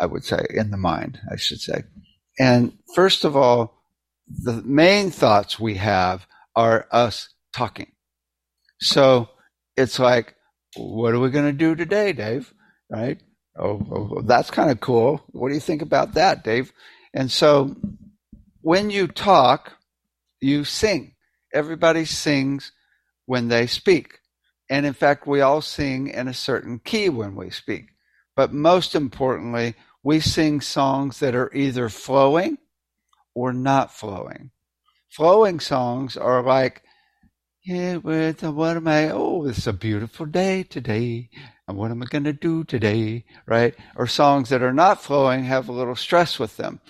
I 0.00 0.06
would 0.06 0.24
say, 0.24 0.46
in 0.50 0.70
the 0.70 0.78
mind, 0.78 1.20
I 1.32 1.36
should 1.36 1.60
say. 1.60 1.82
And 2.40 2.72
first 2.94 3.26
of 3.26 3.36
all, 3.36 3.84
the 4.26 4.62
main 4.62 5.10
thoughts 5.10 5.60
we 5.60 5.74
have 5.74 6.26
are 6.56 6.86
us 6.90 7.28
talking. 7.52 7.92
So 8.80 9.28
it's 9.76 9.98
like, 9.98 10.34
what 10.74 11.12
are 11.12 11.20
we 11.20 11.28
going 11.30 11.44
to 11.44 11.52
do 11.52 11.74
today, 11.74 12.14
Dave? 12.14 12.52
Right? 12.90 13.20
Oh, 13.58 13.86
oh, 13.92 14.16
oh 14.16 14.22
that's 14.22 14.50
kind 14.50 14.70
of 14.70 14.80
cool. 14.80 15.22
What 15.32 15.48
do 15.48 15.54
you 15.54 15.60
think 15.60 15.82
about 15.82 16.14
that, 16.14 16.42
Dave? 16.42 16.72
And 17.12 17.30
so 17.30 17.76
when 18.62 18.88
you 18.88 19.06
talk, 19.06 19.72
you 20.40 20.64
sing. 20.64 21.14
Everybody 21.52 22.06
sings 22.06 22.72
when 23.26 23.48
they 23.48 23.66
speak. 23.66 24.18
And 24.70 24.86
in 24.86 24.94
fact, 24.94 25.26
we 25.26 25.42
all 25.42 25.60
sing 25.60 26.08
in 26.08 26.26
a 26.26 26.32
certain 26.32 26.78
key 26.78 27.10
when 27.10 27.34
we 27.34 27.50
speak. 27.50 27.88
But 28.34 28.54
most 28.54 28.94
importantly, 28.94 29.74
we 30.02 30.20
sing 30.20 30.60
songs 30.60 31.20
that 31.20 31.34
are 31.34 31.52
either 31.54 31.88
flowing 31.88 32.58
or 33.34 33.52
not 33.52 33.92
flowing. 33.92 34.50
Flowing 35.10 35.60
songs 35.60 36.16
are 36.16 36.42
like 36.42 36.82
yeah, 37.64 37.96
with 37.96 38.42
what 38.42 38.76
am 38.76 38.88
I? 38.88 39.10
Oh, 39.10 39.46
it's 39.46 39.66
a 39.66 39.72
beautiful 39.72 40.24
day 40.24 40.62
today. 40.62 41.28
And 41.68 41.76
what 41.76 41.90
am 41.90 42.02
I 42.02 42.06
going 42.06 42.24
to 42.24 42.32
do 42.32 42.64
today? 42.64 43.26
Right? 43.46 43.74
Or 43.96 44.06
songs 44.06 44.48
that 44.48 44.62
are 44.62 44.72
not 44.72 45.02
flowing 45.02 45.44
have 45.44 45.68
a 45.68 45.72
little 45.72 45.94
stress 45.94 46.38
with 46.38 46.56
them. 46.56 46.80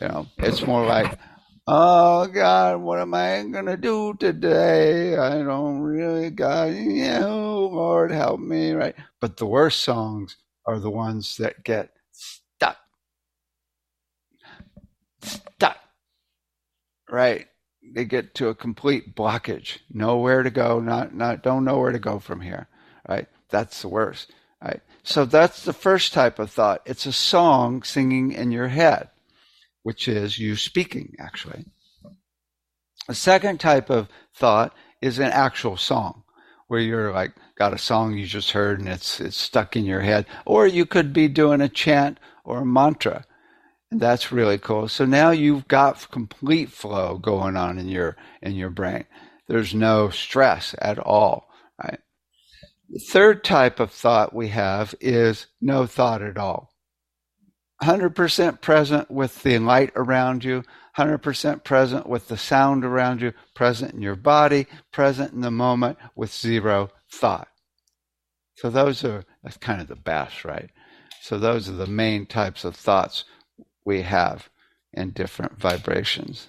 You 0.00 0.08
know, 0.08 0.26
it's 0.38 0.66
more 0.66 0.86
like, 0.86 1.18
oh 1.66 2.26
God, 2.26 2.80
what 2.80 3.00
am 3.00 3.12
I 3.12 3.44
going 3.44 3.66
to 3.66 3.76
do 3.76 4.14
today? 4.18 5.16
I 5.16 5.42
don't 5.42 5.80
really, 5.80 6.30
God, 6.30 6.72
you 6.72 7.04
know, 7.04 7.66
Lord, 7.66 8.10
help 8.10 8.40
me. 8.40 8.72
Right? 8.72 8.94
But 9.20 9.36
the 9.36 9.46
worst 9.46 9.82
songs 9.82 10.36
are 10.66 10.78
the 10.78 10.90
ones 10.90 11.36
that 11.36 11.62
get 11.64 11.90
stuck. 12.12 12.78
Stuck. 15.24 15.78
Right? 17.10 17.48
they 17.92 18.04
get 18.04 18.34
to 18.36 18.48
a 18.48 18.54
complete 18.54 19.14
blockage, 19.14 19.78
nowhere 19.90 20.42
to 20.42 20.50
go, 20.50 20.80
not 20.80 21.14
not 21.14 21.42
don't 21.42 21.64
know 21.64 21.78
where 21.78 21.92
to 21.92 21.98
go 21.98 22.18
from 22.18 22.40
here, 22.40 22.68
right? 23.08 23.26
That's 23.50 23.82
the 23.82 23.88
worst, 23.88 24.32
right? 24.62 24.80
So 25.02 25.24
that's 25.24 25.64
the 25.64 25.72
first 25.72 26.12
type 26.12 26.38
of 26.38 26.50
thought. 26.50 26.82
It's 26.86 27.06
a 27.06 27.12
song 27.12 27.82
singing 27.82 28.32
in 28.32 28.50
your 28.50 28.68
head, 28.68 29.10
which 29.82 30.08
is 30.08 30.38
you 30.38 30.56
speaking 30.56 31.14
actually. 31.18 31.66
A 33.08 33.14
second 33.14 33.60
type 33.60 33.90
of 33.90 34.08
thought 34.34 34.74
is 35.02 35.18
an 35.18 35.30
actual 35.30 35.76
song 35.76 36.22
where 36.68 36.80
you're 36.80 37.12
like 37.12 37.32
got 37.56 37.74
a 37.74 37.78
song 37.78 38.16
you 38.16 38.26
just 38.26 38.52
heard 38.52 38.80
and 38.80 38.88
it's 38.88 39.20
it's 39.20 39.36
stuck 39.36 39.76
in 39.76 39.84
your 39.84 40.00
head 40.00 40.24
or 40.46 40.66
you 40.66 40.86
could 40.86 41.12
be 41.12 41.28
doing 41.28 41.60
a 41.60 41.68
chant 41.68 42.18
or 42.44 42.60
a 42.60 42.66
mantra 42.66 43.26
that's 44.00 44.32
really 44.32 44.58
cool. 44.58 44.88
So 44.88 45.04
now 45.04 45.30
you've 45.30 45.68
got 45.68 46.10
complete 46.10 46.70
flow 46.70 47.18
going 47.18 47.56
on 47.56 47.78
in 47.78 47.88
your 47.88 48.16
in 48.42 48.54
your 48.54 48.70
brain. 48.70 49.04
There's 49.48 49.74
no 49.74 50.10
stress 50.10 50.74
at 50.80 50.98
all. 50.98 51.48
Right? 51.82 52.00
The 52.88 53.00
third 53.10 53.44
type 53.44 53.80
of 53.80 53.90
thought 53.90 54.34
we 54.34 54.48
have 54.48 54.94
is 55.00 55.46
no 55.60 55.86
thought 55.86 56.22
at 56.22 56.38
all. 56.38 56.70
100% 57.82 58.60
present 58.60 59.10
with 59.10 59.42
the 59.42 59.58
light 59.58 59.92
around 59.96 60.44
you, 60.44 60.62
100% 60.96 61.64
present 61.64 62.08
with 62.08 62.28
the 62.28 62.36
sound 62.36 62.84
around 62.84 63.20
you, 63.20 63.32
present 63.54 63.92
in 63.92 64.00
your 64.00 64.14
body, 64.14 64.66
present 64.92 65.32
in 65.32 65.40
the 65.40 65.50
moment 65.50 65.98
with 66.14 66.32
zero 66.32 66.90
thought. 67.10 67.48
So 68.56 68.70
those 68.70 69.04
are, 69.04 69.24
that's 69.42 69.56
kind 69.56 69.82
of 69.82 69.88
the 69.88 69.96
best, 69.96 70.44
right? 70.44 70.70
So 71.20 71.38
those 71.38 71.68
are 71.68 71.72
the 71.72 71.86
main 71.86 72.26
types 72.26 72.64
of 72.64 72.76
thoughts 72.76 73.24
we 73.84 74.02
have 74.02 74.48
in 74.92 75.10
different 75.10 75.58
vibrations. 75.58 76.48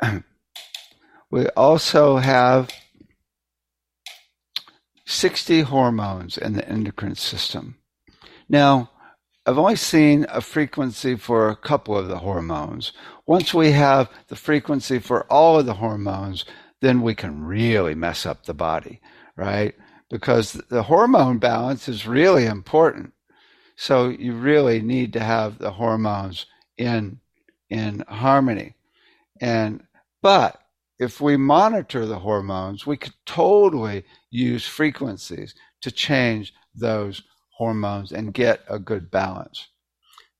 we 1.30 1.46
also 1.48 2.18
have 2.18 2.70
60 5.06 5.62
hormones 5.62 6.36
in 6.36 6.52
the 6.54 6.68
endocrine 6.68 7.14
system. 7.14 7.76
Now, 8.48 8.90
I've 9.46 9.58
only 9.58 9.76
seen 9.76 10.26
a 10.28 10.40
frequency 10.40 11.14
for 11.14 11.48
a 11.48 11.56
couple 11.56 11.96
of 11.96 12.08
the 12.08 12.18
hormones. 12.18 12.92
Once 13.26 13.54
we 13.54 13.70
have 13.72 14.10
the 14.26 14.34
frequency 14.34 14.98
for 14.98 15.24
all 15.32 15.58
of 15.58 15.66
the 15.66 15.74
hormones, 15.74 16.44
then 16.80 17.00
we 17.00 17.14
can 17.14 17.44
really 17.44 17.94
mess 17.94 18.26
up 18.26 18.44
the 18.44 18.54
body, 18.54 19.00
right? 19.36 19.74
Because 20.10 20.52
the 20.52 20.84
hormone 20.84 21.38
balance 21.38 21.88
is 21.88 22.08
really 22.08 22.44
important. 22.44 23.12
So 23.76 24.08
you 24.08 24.32
really 24.32 24.80
need 24.80 25.12
to 25.12 25.20
have 25.20 25.58
the 25.58 25.72
hormones 25.72 26.46
in 26.76 27.20
in 27.68 28.04
harmony. 28.08 28.74
And 29.40 29.82
but 30.22 30.60
if 30.98 31.20
we 31.20 31.36
monitor 31.36 32.06
the 32.06 32.20
hormones, 32.20 32.86
we 32.86 32.96
could 32.96 33.14
totally 33.26 34.04
use 34.30 34.66
frequencies 34.66 35.54
to 35.82 35.90
change 35.90 36.54
those 36.74 37.22
hormones 37.50 38.12
and 38.12 38.32
get 38.32 38.60
a 38.68 38.78
good 38.78 39.10
balance. 39.10 39.68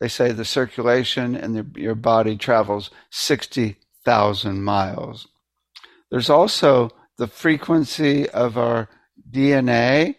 They 0.01 0.09
say 0.09 0.33
the 0.33 0.45
circulation 0.45 1.35
in 1.37 1.53
the, 1.53 1.67
your 1.81 1.95
body 1.95 2.37
travels 2.37 2.91
60,000 3.11 4.63
miles. 4.63 5.27
There's 6.11 6.31
also 6.31 6.91
the 7.17 7.27
frequency 7.27 8.29
of 8.31 8.59
our 8.59 8.89
DNA 9.31 10.17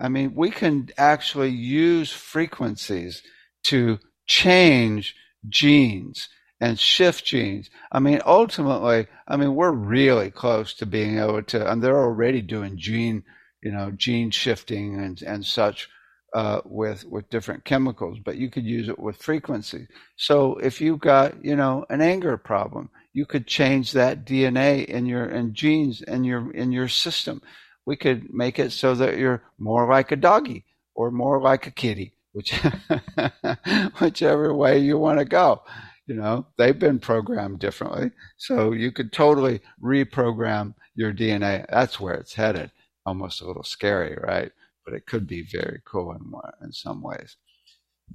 I 0.00 0.08
mean, 0.08 0.34
we 0.34 0.50
can 0.50 0.88
actually 0.96 1.50
use 1.50 2.10
frequencies 2.12 3.22
to 3.64 3.98
change 4.26 5.14
genes 5.48 6.28
and 6.60 6.78
shift 6.78 7.24
genes. 7.24 7.70
I 7.90 8.00
mean, 8.00 8.20
ultimately, 8.24 9.06
I 9.26 9.36
mean, 9.36 9.54
we're 9.54 9.72
really 9.72 10.30
close 10.30 10.74
to 10.74 10.86
being 10.86 11.18
able 11.18 11.42
to, 11.44 11.70
and 11.70 11.82
they're 11.82 12.02
already 12.02 12.42
doing 12.42 12.76
gene, 12.76 13.24
you 13.62 13.72
know, 13.72 13.90
gene 13.90 14.30
shifting 14.30 15.00
and, 15.00 15.20
and 15.22 15.44
such 15.44 15.88
uh, 16.34 16.60
with 16.64 17.04
with 17.06 17.30
different 17.30 17.64
chemicals. 17.64 18.18
But 18.22 18.36
you 18.36 18.50
could 18.50 18.64
use 18.64 18.88
it 18.88 18.98
with 18.98 19.16
frequency. 19.16 19.86
So 20.16 20.56
if 20.56 20.80
you've 20.80 21.00
got, 21.00 21.44
you 21.44 21.56
know, 21.56 21.86
an 21.88 22.00
anger 22.00 22.36
problem, 22.36 22.90
you 23.12 23.24
could 23.24 23.46
change 23.46 23.92
that 23.92 24.26
DNA 24.26 24.84
in 24.84 25.06
your 25.06 25.24
in 25.24 25.54
genes 25.54 26.02
in 26.02 26.24
your 26.24 26.50
in 26.52 26.70
your 26.70 26.88
system 26.88 27.40
we 27.88 27.96
could 27.96 28.34
make 28.34 28.58
it 28.58 28.70
so 28.70 28.94
that 28.94 29.16
you're 29.16 29.42
more 29.58 29.88
like 29.88 30.12
a 30.12 30.16
doggy 30.16 30.66
or 30.94 31.10
more 31.10 31.40
like 31.40 31.66
a 31.66 31.70
kitty, 31.70 32.12
which 32.32 32.52
whichever 33.98 34.54
way 34.54 34.78
you 34.78 34.98
want 34.98 35.18
to 35.18 35.24
go. 35.24 35.62
You 36.06 36.16
know, 36.16 36.46
they've 36.58 36.78
been 36.78 36.98
programmed 36.98 37.60
differently. 37.60 38.10
So 38.36 38.72
you 38.72 38.92
could 38.92 39.10
totally 39.10 39.62
reprogram 39.82 40.74
your 40.96 41.14
DNA. 41.14 41.64
That's 41.70 41.98
where 41.98 42.12
it's 42.12 42.34
headed. 42.34 42.72
Almost 43.06 43.40
a 43.40 43.46
little 43.46 43.64
scary, 43.64 44.18
right? 44.22 44.52
But 44.84 44.92
it 44.92 45.06
could 45.06 45.26
be 45.26 45.46
very 45.50 45.80
cool 45.86 46.12
in, 46.12 46.30
in 46.62 46.72
some 46.72 47.02
ways. 47.02 47.36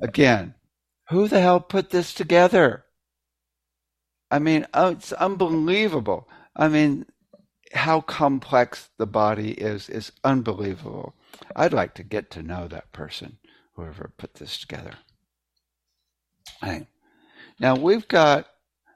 Again, 0.03 0.53
who 1.09 1.27
the 1.27 1.41
hell 1.41 1.59
put 1.59 1.89
this 1.89 2.13
together? 2.13 2.85
I 4.29 4.37
mean, 4.37 4.67
oh, 4.71 4.89
it's 4.89 5.13
unbelievable. 5.13 6.29
I 6.55 6.67
mean, 6.67 7.07
how 7.73 8.01
complex 8.01 8.89
the 8.97 9.05
body 9.05 9.51
is 9.51 9.89
is 9.89 10.11
unbelievable. 10.23 11.15
I'd 11.55 11.73
like 11.73 11.93
to 11.95 12.03
get 12.03 12.29
to 12.31 12.43
know 12.43 12.67
that 12.67 12.91
person, 12.91 13.37
whoever 13.73 14.11
put 14.17 14.35
this 14.35 14.57
together. 14.57 14.93
Right. 16.61 16.87
Now 17.59 17.75
we've 17.75 18.07
got 18.07 18.47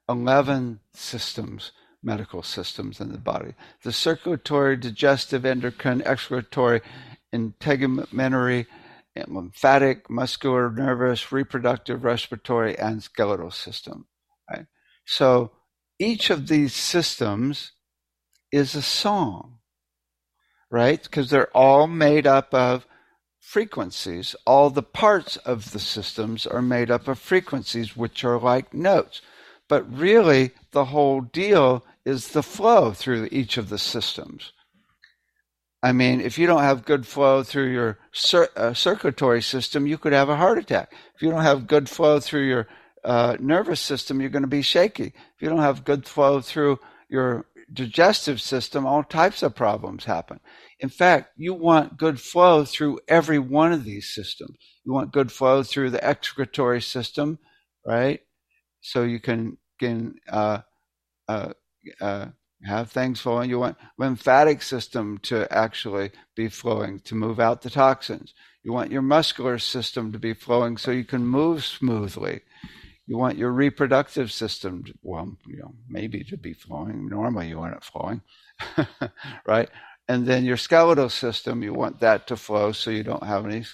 11 0.08 0.80
systems, 0.94 1.72
medical 2.04 2.44
systems 2.44 3.00
in 3.00 3.12
the 3.12 3.18
body. 3.18 3.54
The 3.84 3.92
circulatory, 3.92 4.78
digestive, 4.78 5.46
endocrine, 5.46 6.02
excretory, 6.06 6.82
integumentary, 7.34 8.68
lymphatic, 9.28 10.10
muscular, 10.10 10.72
nervous, 10.72 11.32
reproductive, 11.32 12.04
respiratory, 12.04 12.78
and 12.78 13.02
skeletal 13.02 13.52
system. 13.52 14.06
Right? 14.50 14.68
So 15.06 15.52
each 16.00 16.30
of 16.30 16.48
these 16.48 16.74
systems 16.74 17.72
is 18.52 18.76
a 18.76 18.82
song, 18.82 19.60
right? 20.70 21.02
Because 21.02 21.30
they're 21.30 21.56
all 21.56 21.88
made 21.88 22.28
up 22.28 22.54
of 22.54 22.86
frequencies. 23.40 24.36
All 24.46 24.70
the 24.70 24.84
parts 24.84 25.38
of 25.38 25.72
the 25.72 25.80
systems 25.80 26.46
are 26.46 26.62
made 26.62 26.92
up 26.92 27.08
of 27.08 27.20
frequencies, 27.20 27.96
which 27.96 28.24
are 28.24 28.40
like 28.40 28.74
notes. 28.74 29.22
But 29.70 29.92
really, 29.92 30.52
the 30.72 30.86
whole 30.86 31.22
deal 31.22 31.86
is 32.06 32.30
the 32.30 32.44
flow 32.44 32.92
through 32.92 33.28
each 33.32 33.58
of 33.58 33.70
the 33.70 33.78
systems. 33.78 34.54
I 35.84 35.92
mean, 35.92 36.22
if 36.22 36.40
you 36.40 36.48
don't 36.48 36.64
have 36.64 36.86
good 36.86 37.06
flow 37.06 37.44
through 37.44 37.72
your 37.72 38.00
cir- 38.12 38.50
uh, 38.56 38.74
circulatory 38.74 39.42
system, 39.42 39.86
you 39.86 39.98
could 39.98 40.14
have 40.14 40.30
a 40.30 40.36
heart 40.36 40.58
attack. 40.58 40.94
If 41.16 41.22
you 41.22 41.30
don't 41.30 41.44
have 41.44 41.68
good 41.68 41.88
flow 41.88 42.20
through 42.20 42.48
your 42.48 42.68
uh, 43.04 43.38
nervous 43.40 43.80
system, 43.80 44.20
you're 44.20 44.30
going 44.30 44.44
to 44.44 44.48
be 44.48 44.62
shaky. 44.62 45.14
If 45.36 45.42
you 45.42 45.50
don't 45.50 45.60
have 45.60 45.86
good 45.86 46.08
flow 46.08 46.42
through 46.42 46.80
your 47.10 47.46
digestive 47.72 48.42
system, 48.42 48.86
all 48.86 49.04
types 49.04 49.44
of 49.44 49.56
problems 49.56 50.06
happen. 50.06 50.40
In 50.80 50.90
fact, 50.90 51.32
you 51.38 51.54
want 51.54 51.98
good 51.98 52.20
flow 52.20 52.64
through 52.64 53.00
every 53.08 53.40
one 53.40 53.74
of 53.74 53.84
these 53.84 54.14
systems. 54.14 54.58
You 54.86 54.94
want 54.94 55.12
good 55.12 55.32
flow 55.32 55.64
through 55.64 55.90
the 55.90 56.04
excretory 56.04 56.82
system, 56.82 57.40
right? 57.86 58.22
So 58.82 59.04
you 59.04 59.20
can 59.20 59.58
can 59.80 60.16
uh, 60.30 60.60
uh, 61.28 61.54
uh, 62.02 62.28
have 62.64 62.92
things 62.92 63.20
flowing. 63.20 63.50
You 63.50 63.60
want 63.60 63.78
lymphatic 63.98 64.62
system 64.62 65.18
to 65.24 65.52
actually 65.54 66.12
be 66.36 66.50
flowing 66.50 67.00
to 67.02 67.16
move 67.16 67.40
out 67.40 67.62
the 67.62 67.70
toxins. 67.70 68.34
You 68.64 68.74
want 68.74 68.92
your 68.92 69.02
muscular 69.02 69.60
system 69.60 70.12
to 70.12 70.20
be 70.20 70.34
flowing 70.34 70.78
so 70.78 70.92
you 70.92 71.06
can 71.06 71.26
move 71.26 71.64
smoothly. 71.64 72.42
You 73.08 73.18
want 73.18 73.38
your 73.38 73.52
reproductive 73.52 74.32
system, 74.32 74.84
to, 74.84 74.94
well, 75.02 75.38
you 75.48 75.58
know, 75.58 75.74
maybe 75.90 76.24
to 76.26 76.38
be 76.38 76.54
flowing. 76.54 77.08
Normally, 77.08 77.48
you 77.48 77.58
want 77.58 77.76
it 77.76 77.84
flowing, 77.84 78.22
right? 79.46 79.70
And 80.08 80.26
then 80.26 80.46
your 80.46 80.58
skeletal 80.58 81.10
system, 81.10 81.64
you 81.64 81.74
want 81.74 82.00
that 82.02 82.28
to 82.28 82.38
flow 82.38 82.72
so 82.74 82.92
you 82.92 83.04
don't 83.04 83.24
have 83.24 83.46
any 83.46 83.66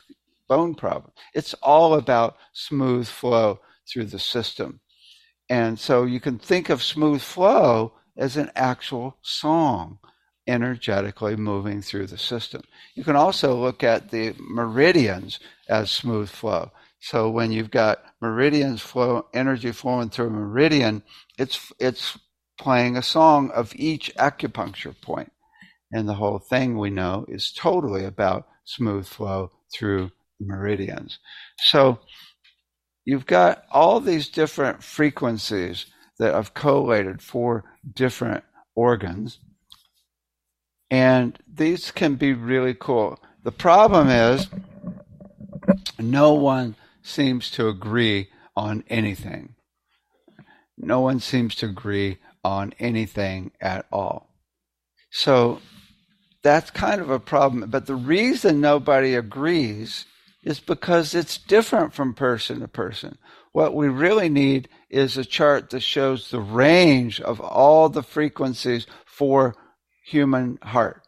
bone 0.48 0.76
problems. 0.76 1.16
It's 1.34 1.54
all 1.56 1.96
about 1.96 2.38
smooth 2.54 3.08
flow 3.08 3.60
through 3.92 4.06
the 4.06 4.20
system. 4.20 4.80
And 5.50 5.80
so 5.80 6.06
you 6.06 6.20
can 6.20 6.40
think 6.40 6.70
of 6.70 6.82
smooth 6.84 7.22
flow 7.22 7.94
as 8.18 8.38
an 8.38 8.52
actual 8.56 9.18
song 9.22 10.00
energetically 10.48 11.36
moving 11.36 11.82
through 11.82 12.08
the 12.08 12.18
system. 12.18 12.62
You 12.96 13.04
can 13.04 13.16
also 13.16 13.56
look 13.56 13.84
at 13.84 14.12
the 14.12 14.36
meridians 14.40 15.40
as 15.70 15.90
smooth 15.90 16.30
flow. 16.30 16.72
So 17.04 17.30
when 17.30 17.52
you've 17.52 17.70
got 17.70 18.02
meridians 18.22 18.82
flow, 18.82 19.26
energy 19.34 19.74
flowing 19.74 20.10
through 20.10 20.28
a 20.28 20.30
meridian, 20.30 21.04
it's 21.38 21.70
it's 21.78 22.18
playing 22.58 22.96
a 22.96 23.02
song 23.02 23.52
of 23.52 23.76
each 23.76 24.10
acupuncture 24.16 24.96
point. 25.02 25.34
And 25.92 26.08
the 26.08 26.14
whole 26.14 26.40
thing 26.40 26.78
we 26.78 26.90
know 26.90 27.26
is 27.28 27.52
totally 27.52 28.06
about 28.06 28.48
smooth 28.64 29.06
flow 29.06 29.52
through 29.76 30.12
meridians. 30.40 31.20
So 31.58 32.00
you've 33.04 33.26
got 33.26 33.66
all 33.70 34.00
these 34.00 34.30
different 34.30 34.82
frequencies 34.82 35.88
that 36.20 36.34
I've 36.34 36.54
collated 36.54 37.22
for 37.22 37.66
different 37.94 38.46
organs. 38.76 39.40
And 40.90 41.38
these 41.54 41.92
can 41.92 42.16
be 42.16 42.32
really 42.32 42.76
cool. 42.76 43.20
The 43.44 43.52
problem 43.52 44.08
is, 44.08 44.48
no 46.00 46.34
one 46.36 46.78
seems 47.04 47.52
to 47.52 47.68
agree 47.68 48.30
on 48.56 48.84
anything. 48.88 49.56
No 50.78 51.02
one 51.02 51.20
seems 51.20 51.56
to 51.56 51.68
agree 51.68 52.18
on 52.44 52.74
anything 52.80 53.52
at 53.62 53.86
all. 53.92 54.30
So 55.12 55.60
that's 56.42 56.72
kind 56.72 57.00
of 57.02 57.10
a 57.10 57.20
problem. 57.20 57.70
But 57.70 57.86
the 57.86 57.96
reason 57.96 58.60
nobody 58.60 59.16
agrees 59.16 60.06
is 60.44 60.60
because 60.60 61.16
it's 61.16 61.38
different 61.38 61.94
from 61.94 62.14
person 62.14 62.60
to 62.60 62.68
person. 62.68 63.18
What 63.54 63.76
we 63.76 63.88
really 63.88 64.30
need 64.30 64.68
is 64.90 65.16
a 65.18 65.24
chart 65.24 65.70
that 65.70 65.82
shows 65.82 66.30
the 66.30 66.42
range 66.42 67.22
of 67.22 67.40
all 67.40 67.88
the 67.88 68.04
frequencies 68.04 68.86
for 69.06 69.56
human 70.06 70.58
heart, 70.62 71.04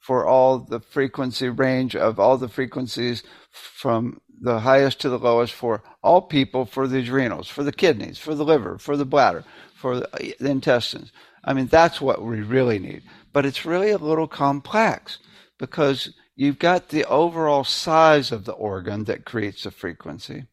for 0.00 0.26
all 0.26 0.58
the 0.58 0.80
frequency 0.80 1.48
range 1.48 1.96
of 1.96 2.18
all 2.18 2.36
the 2.36 2.48
frequencies 2.48 3.22
from 3.50 4.20
the 4.44 4.60
highest 4.60 5.00
to 5.00 5.08
the 5.08 5.18
lowest 5.18 5.54
for 5.54 5.82
all 6.02 6.20
people, 6.20 6.66
for 6.66 6.86
the 6.86 6.98
adrenals, 6.98 7.48
for 7.48 7.64
the 7.64 7.72
kidneys, 7.72 8.18
for 8.18 8.34
the 8.34 8.44
liver, 8.44 8.78
for 8.78 8.94
the 8.96 9.06
bladder, 9.06 9.42
for 9.74 9.94
uh, 9.94 10.18
the 10.38 10.50
intestines. 10.50 11.10
I 11.42 11.54
mean, 11.54 11.66
that's 11.66 12.00
what 12.00 12.22
we 12.22 12.42
really 12.42 12.78
need. 12.78 13.02
But 13.32 13.46
it's 13.46 13.64
really 13.64 13.90
a 13.90 13.98
little 13.98 14.28
complex 14.28 15.18
because 15.58 16.12
you've 16.36 16.58
got 16.58 16.90
the 16.90 17.04
overall 17.06 17.64
size 17.64 18.32
of 18.32 18.44
the 18.44 18.52
organ 18.52 19.04
that 19.04 19.24
creates 19.24 19.64
the 19.64 19.70
frequency. 19.70 20.44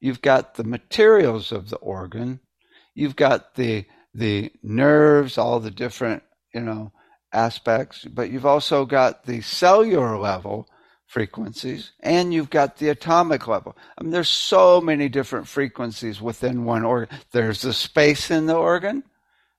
You've 0.00 0.22
got 0.22 0.54
the 0.54 0.64
materials 0.64 1.52
of 1.52 1.70
the 1.70 1.76
organ. 1.76 2.40
You've 2.94 3.16
got 3.16 3.54
the 3.54 3.86
the 4.12 4.50
nerves, 4.62 5.38
all 5.38 5.60
the 5.60 5.70
different, 5.70 6.24
you 6.52 6.62
know, 6.62 6.92
aspects, 7.32 8.04
but 8.04 8.30
you've 8.30 8.46
also 8.46 8.84
got 8.84 9.26
the 9.26 9.40
cellular 9.42 10.18
level 10.18 10.68
frequencies 11.08 11.92
and 12.00 12.32
you've 12.32 12.50
got 12.50 12.76
the 12.76 12.90
atomic 12.90 13.48
level. 13.48 13.76
I 13.96 14.02
mean, 14.02 14.12
there's 14.12 14.28
so 14.28 14.80
many 14.80 15.08
different 15.08 15.48
frequencies 15.48 16.20
within 16.20 16.64
one 16.64 16.84
organ. 16.84 17.18
There's 17.32 17.62
the 17.62 17.72
space 17.72 18.30
in 18.30 18.46
the 18.46 18.54
organ. 18.54 19.02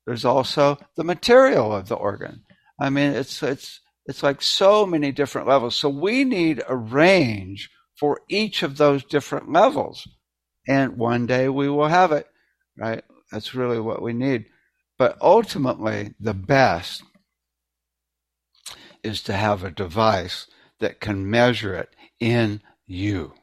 There's 0.06 0.26
also 0.26 0.78
the 0.96 1.04
material 1.04 1.76
of 1.76 1.90
the 1.90 1.96
organ. 1.96 2.44
I 2.80 2.90
mean, 2.92 3.14
it's, 3.14 3.42
it's, 3.44 3.82
it's 4.06 4.24
like 4.24 4.42
so 4.42 4.86
many 4.86 5.12
different 5.12 5.48
levels. 5.48 5.76
So 5.76 5.90
we 5.90 6.24
need 6.24 6.64
a 6.68 6.76
range 6.76 7.70
for 7.98 8.22
each 8.30 8.62
of 8.64 8.78
those 8.78 9.04
different 9.04 9.52
levels. 9.52 10.08
And 10.68 10.98
one 10.98 11.26
day 11.26 11.50
we 11.50 11.68
will 11.68 11.88
have 11.88 12.12
it, 12.12 12.28
right? 12.78 13.04
That's 13.32 13.56
really 13.56 13.80
what 13.80 14.04
we 14.04 14.14
need. 14.14 14.46
But 15.00 15.18
ultimately, 15.20 16.14
the 16.20 16.34
best 16.34 17.04
is 19.04 19.22
to 19.24 19.34
have 19.34 19.64
a 19.64 19.72
device 19.72 20.46
that 20.80 21.00
can 21.00 21.30
measure 21.30 21.76
it 21.76 21.96
in 22.20 22.62
you 22.86 23.34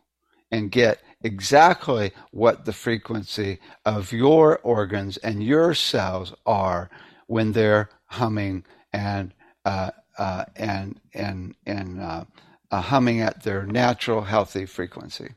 and 0.51 0.71
get 0.71 1.03
exactly 1.23 2.13
what 2.31 2.65
the 2.65 2.73
frequency 2.73 3.59
of 3.85 4.13
your 4.13 4.59
organs 4.59 5.17
and 5.19 5.43
your 5.43 5.75
cells 5.75 6.35
are 6.45 6.91
when 7.27 7.53
they're 7.53 7.89
humming 8.07 8.65
and 8.93 9.33
uh, 9.65 9.91
uh, 10.19 10.45
and 10.55 11.01
and 11.13 11.55
and 11.67 12.01
uh, 12.01 12.25
uh, 12.71 12.81
humming 12.81 13.21
at 13.21 13.43
their 13.43 13.67
natural 13.67 14.23
healthy 14.23 14.67
frequency. 14.67 15.31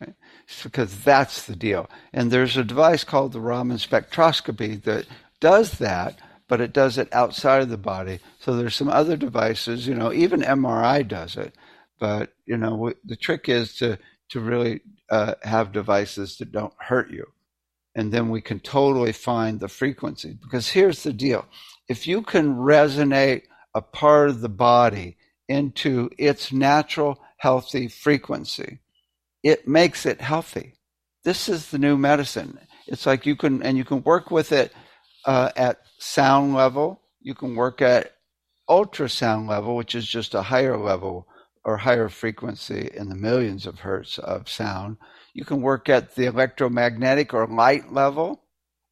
Right? 0.00 0.14
Because 0.62 0.98
that's 1.04 1.46
the 1.46 1.56
deal. 1.56 1.88
And 2.12 2.30
there's 2.30 2.56
a 2.56 2.64
device 2.64 3.04
called 3.04 3.32
the 3.32 3.40
Raman 3.40 3.76
spectroscopy 3.76 4.82
that 4.82 5.06
does 5.40 5.72
that, 5.78 6.18
but 6.50 6.60
it 6.60 6.72
does 6.72 6.98
it 6.98 7.08
outside 7.12 7.62
of 7.62 7.68
the 7.68 7.78
body. 7.78 8.18
So 8.40 8.56
there's 8.56 8.74
some 8.74 8.88
other 8.88 9.16
devices, 9.16 9.86
you 9.86 9.94
know, 9.94 10.12
even 10.12 10.40
MRI 10.40 11.06
does 11.06 11.36
it. 11.36 11.54
But 12.00 12.32
you 12.44 12.56
know, 12.56 12.92
the 13.04 13.16
trick 13.16 13.48
is 13.48 13.76
to 13.76 13.98
to 14.30 14.40
really 14.40 14.80
uh, 15.10 15.34
have 15.42 15.72
devices 15.72 16.38
that 16.38 16.50
don't 16.50 16.74
hurt 16.78 17.10
you, 17.10 17.26
and 17.94 18.10
then 18.10 18.30
we 18.30 18.40
can 18.40 18.58
totally 18.58 19.12
find 19.12 19.60
the 19.60 19.68
frequency. 19.68 20.36
Because 20.42 20.70
here's 20.70 21.04
the 21.04 21.12
deal: 21.12 21.46
if 21.88 22.06
you 22.06 22.22
can 22.22 22.56
resonate 22.56 23.42
a 23.74 23.82
part 23.82 24.30
of 24.30 24.40
the 24.40 24.48
body 24.48 25.18
into 25.48 26.10
its 26.18 26.52
natural 26.52 27.20
healthy 27.36 27.86
frequency, 27.86 28.80
it 29.42 29.68
makes 29.68 30.04
it 30.04 30.20
healthy. 30.20 30.74
This 31.22 31.48
is 31.48 31.70
the 31.70 31.78
new 31.78 31.96
medicine. 31.96 32.58
It's 32.86 33.06
like 33.06 33.26
you 33.26 33.36
can, 33.36 33.62
and 33.62 33.76
you 33.76 33.84
can 33.84 34.02
work 34.02 34.30
with 34.30 34.52
it 34.52 34.72
uh, 35.24 35.50
at 35.56 35.78
sound 35.98 36.54
level. 36.54 37.00
You 37.20 37.34
can 37.34 37.54
work 37.54 37.82
at 37.82 38.12
ultrasound 38.68 39.48
level, 39.48 39.76
which 39.76 39.94
is 39.94 40.06
just 40.06 40.34
a 40.34 40.42
higher 40.42 40.76
level 40.76 41.26
or 41.64 41.76
higher 41.76 42.08
frequency 42.08 42.90
in 42.94 43.08
the 43.08 43.14
millions 43.14 43.66
of 43.66 43.80
hertz 43.80 44.18
of 44.18 44.48
sound. 44.48 44.96
You 45.34 45.44
can 45.44 45.60
work 45.60 45.88
at 45.88 46.14
the 46.14 46.26
electromagnetic 46.26 47.34
or 47.34 47.46
light 47.46 47.92
level, 47.92 48.42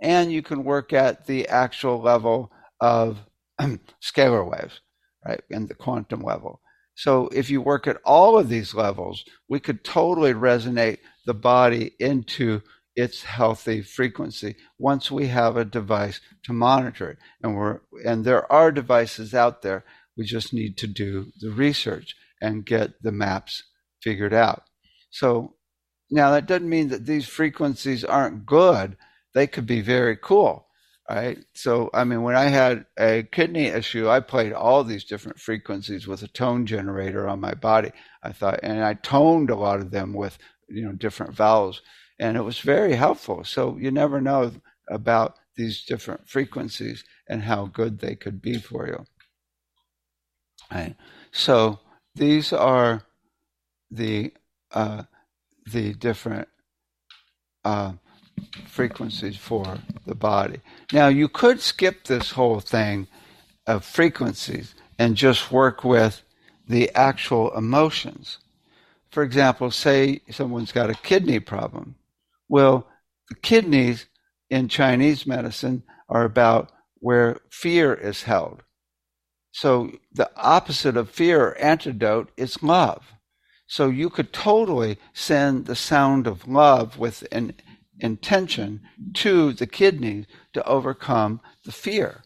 and 0.01 0.31
you 0.31 0.43
can 0.43 0.65
work 0.65 0.93
at 0.93 1.27
the 1.27 1.49
actual 1.49 2.01
level 2.01 2.53
of 2.81 3.19
scalar 4.03 4.49
waves, 4.49 4.81
right, 5.27 5.41
and 5.51 5.69
the 5.69 5.75
quantum 5.75 6.21
level. 6.21 6.61
So 6.95 7.29
if 7.29 7.49
you 7.49 7.63
work 7.63 7.87
at 7.87 8.01
all 8.05 8.39
of 8.39 8.49
these 8.49 8.75
levels, 8.75 9.25
we 9.49 9.61
could 9.61 9.85
totally 9.85 10.35
resonate 10.35 10.99
the 11.27 11.35
body 11.35 11.93
into 12.01 12.61
its 12.99 13.23
healthy 13.23 13.81
frequency 13.81 14.57
once 14.77 15.09
we 15.09 15.29
have 15.29 15.57
a 15.57 15.65
device 15.65 16.21
to 16.43 16.53
monitor 16.53 17.11
it. 17.11 17.19
And 17.41 17.55
we're 17.55 17.81
and 18.05 18.25
there 18.25 18.51
are 18.53 18.73
devices 18.73 19.33
out 19.35 19.63
there. 19.63 19.85
We 20.17 20.25
just 20.25 20.53
need 20.53 20.77
to 20.79 20.89
do 20.89 21.31
the 21.41 21.51
research 21.51 22.17
and 22.43 22.67
get 22.67 23.01
the 23.01 23.13
maps 23.13 23.63
figured 24.03 24.35
out. 24.35 24.65
So 25.11 25.55
now 26.11 26.33
that 26.33 26.47
doesn't 26.47 26.69
mean 26.69 26.89
that 26.89 27.07
these 27.07 27.29
frequencies 27.29 28.05
aren't 28.05 28.47
good. 28.47 28.97
They 29.33 29.47
could 29.47 29.67
be 29.67 29.81
very 29.81 30.17
cool. 30.17 30.67
Right. 31.09 31.39
So, 31.55 31.89
I 31.95 32.05
mean, 32.05 32.23
when 32.23 32.35
I 32.37 32.47
had 32.47 32.85
a 32.99 33.23
kidney 33.23 33.67
issue, 33.67 34.11
I 34.11 34.21
played 34.21 34.53
all 34.53 34.85
these 34.85 35.05
different 35.05 35.39
frequencies 35.39 36.07
with 36.07 36.23
a 36.23 36.29
tone 36.29 36.67
generator 36.67 37.27
on 37.27 37.41
my 37.41 37.55
body. 37.55 37.93
I 38.23 38.33
thought, 38.33 38.61
and 38.63 38.85
I 38.85 38.93
toned 38.93 39.49
a 39.49 39.57
lot 39.57 39.79
of 39.79 39.91
them 39.91 40.13
with, 40.13 40.37
you 40.69 40.85
know, 40.85 40.93
different 40.93 41.35
vowels 41.35 41.81
and 42.19 42.37
it 42.37 42.43
was 42.43 42.61
very 42.61 42.95
helpful. 42.95 43.45
So 43.45 43.77
you 43.79 43.91
never 43.91 44.21
know 44.21 44.53
about 44.91 45.37
these 45.57 45.85
different 45.85 46.29
frequencies 46.29 47.05
and 47.29 47.43
how 47.43 47.67
good 47.67 47.99
they 47.99 48.15
could 48.15 48.41
be 48.41 48.59
for 48.59 48.87
you. 48.87 49.05
Right. 50.71 50.97
So 51.33 51.81
these 52.15 52.53
are 52.53 53.03
the 53.91 54.33
uh, 54.73 55.05
the 55.67 55.95
different 55.95 56.49
uh, 57.65 57.93
frequencies 58.67 59.37
for 59.37 59.79
the 60.07 60.15
body. 60.15 60.61
Now 60.93 61.09
you 61.09 61.29
could 61.29 61.61
skip 61.61 62.05
this 62.05 62.33
whole 62.33 62.61
thing 62.61 63.09
of 63.67 63.85
frequencies 63.85 64.75
and 64.99 65.17
just 65.17 65.53
work 65.53 65.85
with 65.85 66.23
the 66.67 66.91
actual 66.95 67.57
emotions. 67.57 68.39
For 69.11 69.23
example, 69.23 69.71
say 69.71 70.21
someone's 70.31 70.73
got 70.73 70.91
a 70.91 70.95
kidney 70.95 71.41
problem. 71.41 71.97
Well, 72.49 72.89
kidneys 73.43 74.07
in 74.51 74.69
Chinese 74.69 75.27
medicine 75.27 75.83
are 76.09 76.25
about 76.25 76.71
where 77.01 77.39
fear 77.51 77.95
is 77.95 78.23
held. 78.23 78.63
So 79.53 79.93
the 80.13 80.31
opposite 80.37 80.97
of 80.97 81.11
fear 81.11 81.49
or 81.49 81.59
antidote 81.59 82.31
is 82.37 82.63
love. 82.63 83.13
So 83.67 83.89
you 83.89 84.09
could 84.09 84.33
totally 84.33 84.99
send 85.13 85.67
the 85.67 85.77
sound 85.77 86.27
of 86.27 86.49
love 86.49 86.99
with 86.99 87.27
an 87.31 87.55
intention 88.01 88.81
to 89.15 89.53
the 89.53 89.67
kidneys 89.67 90.27
to 90.55 90.67
overcome 90.67 91.41
the 91.65 91.73
fear. 91.73 92.23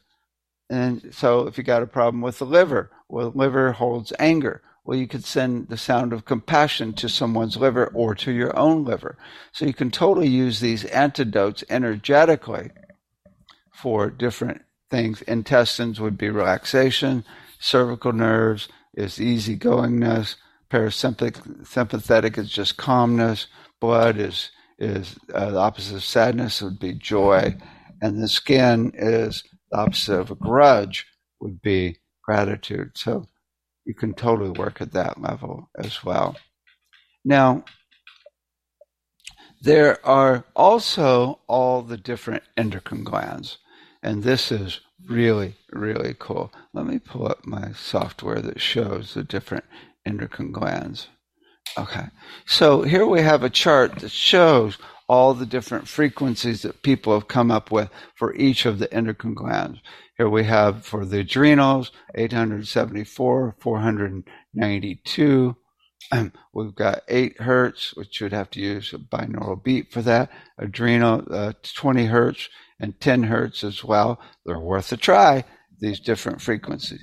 And 0.71 1.13
so 1.13 1.47
if 1.47 1.59
you 1.59 1.65
got 1.65 1.83
a 1.83 1.87
problem 1.87 2.23
with 2.23 2.39
the 2.39 2.47
liver, 2.47 2.91
well, 3.09 3.31
the 3.31 3.39
liver 3.39 3.73
holds 3.73 4.13
anger. 4.19 4.63
Well, 4.85 4.99
you 4.99 5.07
could 5.07 5.25
send 5.25 5.69
the 5.69 5.77
sound 5.77 6.13
of 6.13 6.25
compassion 6.25 6.93
to 6.95 7.09
someone's 7.09 7.57
liver 7.57 7.87
or 7.95 8.15
to 8.17 8.33
your 8.33 8.57
own 8.59 8.85
liver. 8.85 9.17
So 9.53 9.65
you 9.65 9.75
can 9.75 9.91
totally 9.91 10.29
use 10.29 10.59
these 10.59 10.85
antidotes 10.87 11.63
energetically 11.71 12.71
for 13.73 14.11
different 14.11 14.63
things. 14.91 15.23
Intestines 15.23 16.01
would 16.01 16.19
be 16.19 16.31
relaxation, 16.31 17.25
cervical 17.61 18.13
nerves 18.13 18.69
is 18.95 19.19
easygoingness, 19.19 20.37
parasympathetic 20.71 22.39
is 22.39 22.51
just 22.51 22.77
calmness, 22.77 23.47
blood 23.81 24.19
is 24.19 24.51
is 24.79 25.17
uh, 25.33 25.51
the 25.51 25.59
opposite 25.59 25.95
of 25.95 26.03
sadness 26.03 26.61
would 26.61 26.81
be 26.81 26.93
joy, 26.93 27.57
and 28.01 28.21
the 28.21 28.29
skin 28.29 28.91
is 28.95 29.45
the 29.71 29.79
opposite 29.79 30.19
of 30.19 30.31
a 30.31 30.35
grudge 30.35 31.07
would 31.41 31.63
be 31.63 31.99
gratitude. 32.25 32.91
So 32.97 33.27
you 33.85 33.95
can 33.95 34.15
totally 34.15 34.51
work 34.51 34.81
at 34.81 34.93
that 34.93 35.21
level 35.21 35.71
as 35.77 36.05
well. 36.05 36.37
Now, 37.25 37.65
there 39.61 40.05
are 40.05 40.45
also 40.57 41.41
all 41.47 41.83
the 41.83 41.97
different 41.97 42.43
endocrine 42.57 43.05
glands, 43.05 43.59
and 44.03 44.23
this 44.23 44.51
is 44.51 44.81
really, 45.09 45.55
really 45.71 46.15
cool. 46.19 46.53
Let 46.73 46.87
me 46.87 46.99
pull 46.99 47.29
up 47.29 47.47
my 47.47 47.73
software 47.73 48.41
that 48.41 48.61
shows 48.61 49.15
the 49.15 49.23
different 49.23 49.65
endocrine 50.05 50.53
glands. 50.53 51.09
Okay, 51.79 52.07
so 52.45 52.83
here 52.83 53.07
we 53.07 53.21
have 53.21 53.43
a 53.43 53.51
chart 53.51 53.97
that 54.01 54.11
shows 54.11 54.79
all 55.09 55.35
the 55.35 55.47
different 55.47 55.87
frequencies 55.89 56.63
that 56.63 56.83
people 56.83 57.15
have 57.15 57.29
come 57.29 57.51
up 57.51 57.71
with 57.71 57.89
for 58.15 58.35
each 58.35 58.67
of 58.67 58.79
the 58.79 58.93
endocrine 58.93 59.35
glands. 59.35 59.79
Here 60.23 60.31
we 60.31 60.45
have 60.45 60.87
for 60.87 61.05
the 61.05 61.19
adrenals, 61.19 61.91
874, 62.15 63.57
492. 63.59 65.57
We've 66.55 66.75
got 66.77 67.03
8 67.09 67.41
hertz, 67.41 67.97
which 67.97 68.21
you'd 68.21 68.33
have 68.33 68.49
to 68.51 68.61
use 68.61 68.93
a 68.93 68.99
binaural 68.99 69.61
beat 69.61 69.93
for 69.93 70.01
that. 70.03 70.31
Adrenal, 70.59 71.25
uh, 71.29 71.55
20 71.65 72.07
hertz 72.07 72.49
and 72.79 73.01
10 73.01 73.25
hertz 73.25 73.65
as 73.65 73.83
well. 73.83 74.21
They're 74.47 74.61
worth 74.61 74.93
a 74.93 74.97
try, 74.97 75.43
these 75.81 75.99
different 75.99 76.41
frequencies. 76.41 77.03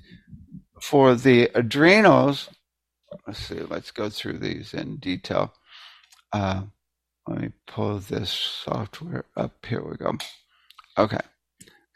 For 0.81 1.13
the 1.13 1.51
adrenals, 1.53 2.49
let's 3.27 3.39
see, 3.39 3.59
let's 3.59 3.91
go 3.91 4.09
through 4.09 4.37
these 4.37 4.73
in 4.73 4.95
detail. 4.95 5.53
Uh, 6.31 6.61
let 7.27 7.41
me 7.41 7.51
pull 7.67 7.99
this 7.99 8.29
software 8.29 9.25
up. 9.35 9.65
Here 9.65 9.83
we 9.83 9.97
go. 9.97 10.13
Okay. 10.97 11.19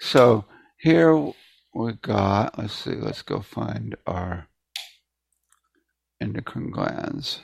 So 0.02 0.44
here 0.84 1.32
we 1.74 1.93
got, 2.02 2.60
let's 2.60 2.74
see, 2.74 2.96
let's 2.96 3.22
go 3.22 3.39
find 3.39 3.96
our 4.06 4.50
endocrine 6.19 6.72
glands. 6.72 7.39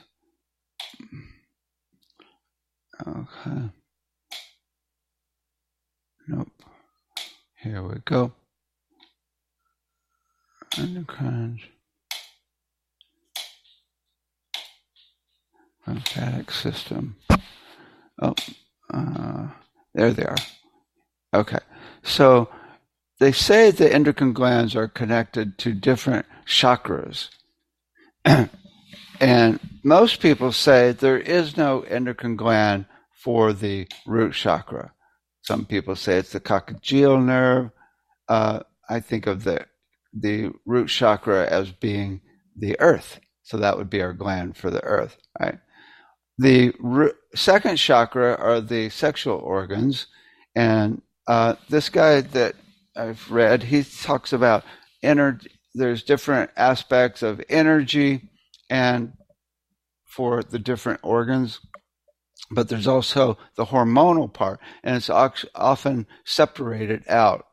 Okay. 3.06 3.70
Nope. 6.28 6.52
Here 7.56 7.82
we 7.82 7.94
go. 8.04 8.32
Endocrine. 10.76 11.60
Lymphatic 15.86 16.50
system. 16.50 17.16
Oh, 18.20 18.34
uh, 18.92 19.48
there 19.94 20.10
they 20.10 20.24
are. 20.24 20.36
Okay. 21.32 21.60
So 22.02 22.50
they 23.20 23.32
say 23.32 23.70
the 23.70 23.92
endocrine 23.92 24.32
glands 24.32 24.74
are 24.74 24.88
connected 24.88 25.58
to 25.58 25.74
different 25.74 26.26
chakras. 26.46 27.28
and 29.20 29.60
most 29.84 30.20
people 30.20 30.52
say 30.52 30.92
there 30.92 31.18
is 31.18 31.56
no 31.56 31.82
endocrine 31.82 32.36
gland 32.36 32.86
for 33.22 33.52
the 33.52 33.86
root 34.06 34.32
chakra. 34.32 34.92
Some 35.42 35.66
people 35.66 35.96
say 35.96 36.16
it's 36.16 36.32
the 36.32 36.40
coccygeal 36.40 37.22
nerve. 37.22 37.70
Uh, 38.28 38.60
I 38.88 39.00
think 39.00 39.26
of 39.26 39.44
the 39.44 39.66
the 40.12 40.50
root 40.66 40.88
chakra 40.88 41.46
as 41.46 41.70
being 41.70 42.22
the 42.56 42.78
earth, 42.80 43.20
so 43.42 43.58
that 43.58 43.76
would 43.76 43.90
be 43.90 44.02
our 44.02 44.12
gland 44.12 44.56
for 44.56 44.70
the 44.70 44.82
earth, 44.82 45.18
right? 45.38 45.58
The 46.38 46.72
r- 46.82 47.14
second 47.34 47.76
chakra 47.76 48.34
are 48.36 48.60
the 48.60 48.88
sexual 48.88 49.36
organs, 49.38 50.06
and 50.56 51.02
uh, 51.28 51.56
this 51.68 51.90
guy 51.90 52.22
that 52.22 52.56
I've 52.96 53.30
read, 53.30 53.62
he 53.62 53.84
talks 53.84 54.32
about 54.32 54.64
energy. 55.02 55.50
There's 55.74 56.02
different 56.02 56.50
aspects 56.56 57.22
of 57.22 57.40
energy 57.48 58.30
and 58.68 59.12
for 60.04 60.42
the 60.42 60.58
different 60.58 61.00
organs, 61.02 61.60
but 62.50 62.68
there's 62.68 62.88
also 62.88 63.38
the 63.54 63.66
hormonal 63.66 64.32
part, 64.32 64.58
and 64.82 64.96
it's 64.96 65.08
often 65.08 66.06
separated 66.24 67.04
out. 67.08 67.46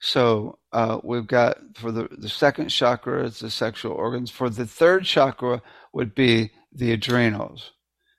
So 0.00 0.58
uh, 0.72 0.98
we've 1.02 1.26
got 1.26 1.56
for 1.76 1.90
the, 1.90 2.08
the 2.10 2.28
second 2.28 2.68
chakra, 2.68 3.24
it's 3.24 3.40
the 3.40 3.50
sexual 3.50 3.92
organs. 3.92 4.30
For 4.30 4.50
the 4.50 4.66
third 4.66 5.04
chakra 5.04 5.62
would 5.94 6.14
be 6.14 6.50
the 6.72 6.92
adrenals. 6.92 7.72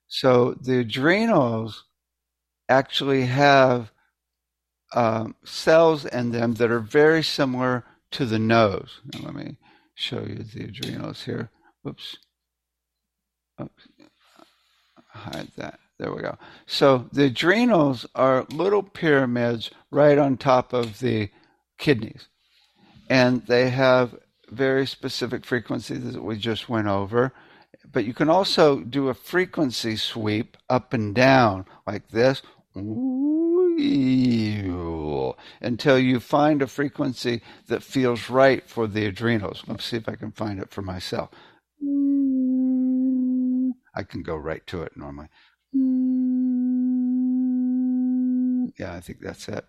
So 0.07 0.55
the 0.59 0.79
adrenals 0.79 1.83
actually 2.69 3.25
have 3.25 3.91
um, 4.93 5.35
cells 5.43 6.05
in 6.05 6.31
them 6.31 6.55
that 6.55 6.71
are 6.71 6.79
very 6.79 7.23
similar 7.23 7.83
to 8.11 8.25
the 8.25 8.39
nose. 8.39 9.01
Now, 9.13 9.21
let 9.25 9.35
me 9.35 9.57
show 9.95 10.21
you 10.21 10.43
the 10.43 10.65
adrenals 10.65 11.23
here. 11.23 11.49
Whoops. 11.81 12.17
Oops. 13.61 13.87
Hide 15.07 15.51
that. 15.57 15.79
There 15.99 16.13
we 16.13 16.21
go. 16.21 16.37
So 16.65 17.09
the 17.11 17.25
adrenals 17.25 18.05
are 18.15 18.45
little 18.51 18.83
pyramids 18.83 19.69
right 19.91 20.17
on 20.17 20.37
top 20.37 20.73
of 20.73 20.99
the 20.99 21.29
kidneys. 21.77 22.27
And 23.09 23.45
they 23.45 23.69
have 23.69 24.15
very 24.49 24.87
specific 24.87 25.45
frequencies 25.45 26.13
that 26.13 26.23
we 26.23 26.37
just 26.37 26.69
went 26.69 26.87
over. 26.87 27.33
But 27.91 28.05
you 28.05 28.13
can 28.13 28.29
also 28.29 28.79
do 28.79 29.09
a 29.09 29.13
frequency 29.13 29.95
sweep 29.97 30.57
up 30.69 30.93
and 30.93 31.13
down 31.13 31.65
like 31.85 32.09
this. 32.09 32.41
Ooh 32.75 33.42
until 35.61 35.97
you 35.99 36.19
find 36.19 36.61
a 36.61 36.67
frequency 36.67 37.41
that 37.67 37.83
feels 37.83 38.29
right 38.29 38.67
for 38.69 38.87
the 38.87 39.05
adrenals. 39.05 39.63
Let's 39.67 39.85
see 39.85 39.97
if 39.97 40.07
I 40.09 40.15
can 40.15 40.31
find 40.31 40.59
it 40.59 40.71
for 40.71 40.81
myself. 40.81 41.29
I 43.95 44.03
can 44.03 44.23
go 44.23 44.35
right 44.35 44.65
to 44.67 44.81
it 44.83 44.95
normally. 44.95 45.27
Yeah, 48.79 48.93
I 48.93 48.99
think 49.01 49.19
that's 49.21 49.47
it. 49.47 49.65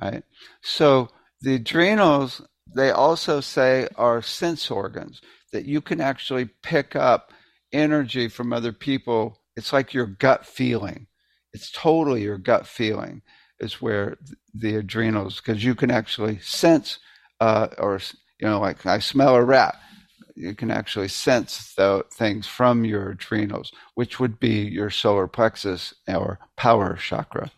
All 0.00 0.10
right. 0.10 0.24
So 0.60 1.08
the 1.40 1.54
adrenals, 1.56 2.42
they 2.74 2.90
also 2.90 3.40
say 3.40 3.88
are 3.96 4.22
sense 4.22 4.70
organs 4.70 5.20
that 5.52 5.64
you 5.66 5.80
can 5.80 6.00
actually 6.00 6.46
pick 6.62 6.96
up 6.96 7.32
energy 7.72 8.28
from 8.28 8.52
other 8.52 8.72
people. 8.72 9.41
It's 9.56 9.72
like 9.72 9.94
your 9.94 10.06
gut 10.06 10.46
feeling. 10.46 11.06
It's 11.52 11.70
totally 11.70 12.22
your 12.22 12.38
gut 12.38 12.66
feeling 12.66 13.22
is 13.60 13.80
where 13.82 14.16
the 14.54 14.76
adrenals, 14.76 15.40
because 15.40 15.64
you 15.64 15.74
can 15.74 15.90
actually 15.90 16.38
sense, 16.40 16.98
uh, 17.40 17.68
or 17.78 18.00
you 18.40 18.48
know, 18.48 18.60
like 18.60 18.86
I 18.86 18.98
smell 18.98 19.36
a 19.36 19.44
rat. 19.44 19.76
You 20.34 20.54
can 20.54 20.70
actually 20.70 21.08
sense 21.08 21.74
the 21.74 22.04
things 22.10 22.46
from 22.46 22.84
your 22.84 23.10
adrenals, 23.10 23.70
which 23.94 24.18
would 24.18 24.40
be 24.40 24.62
your 24.62 24.90
solar 24.90 25.28
plexus 25.28 25.94
or 26.08 26.38
power 26.56 26.96
chakra. 26.96 27.50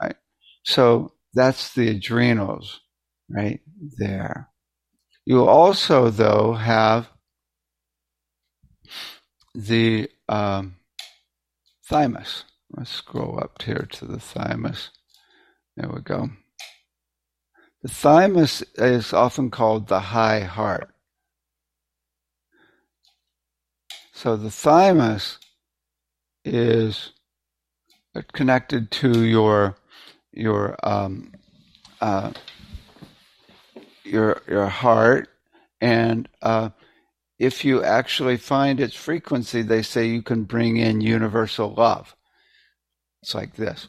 Right. 0.00 0.16
So 0.64 1.12
that's 1.34 1.74
the 1.74 1.88
adrenals 1.88 2.80
right 3.30 3.60
there. 3.98 4.50
You 5.26 5.46
also, 5.46 6.10
though, 6.10 6.54
have 6.54 7.08
the 9.54 10.10
um, 10.28 10.76
thymus. 11.88 12.44
Let's 12.76 12.90
scroll 12.90 13.40
up 13.42 13.62
here 13.62 13.88
to 13.92 14.04
the 14.04 14.20
thymus. 14.20 14.90
There 15.76 15.88
we 15.88 16.02
go. 16.02 16.28
The 17.82 17.88
thymus 17.88 18.62
is 18.74 19.14
often 19.14 19.50
called 19.50 19.88
the 19.88 20.00
high 20.00 20.40
heart. 20.40 20.90
So 24.12 24.36
the 24.36 24.50
thymus 24.50 25.38
is 26.44 27.12
connected 28.32 28.90
to 28.90 29.24
your 29.24 29.76
your 30.32 30.76
um, 30.82 31.32
uh, 32.00 32.32
your 34.04 34.42
your 34.46 34.66
heart, 34.66 35.28
and 35.80 36.28
uh, 36.42 36.70
if 37.38 37.64
you 37.64 37.82
actually 37.82 38.36
find 38.36 38.80
its 38.80 38.94
frequency, 38.94 39.62
they 39.62 39.82
say 39.82 40.06
you 40.06 40.22
can 40.22 40.44
bring 40.44 40.76
in 40.76 41.00
universal 41.00 41.72
love. 41.72 42.16
It's 43.22 43.34
like 43.34 43.54
this. 43.54 43.88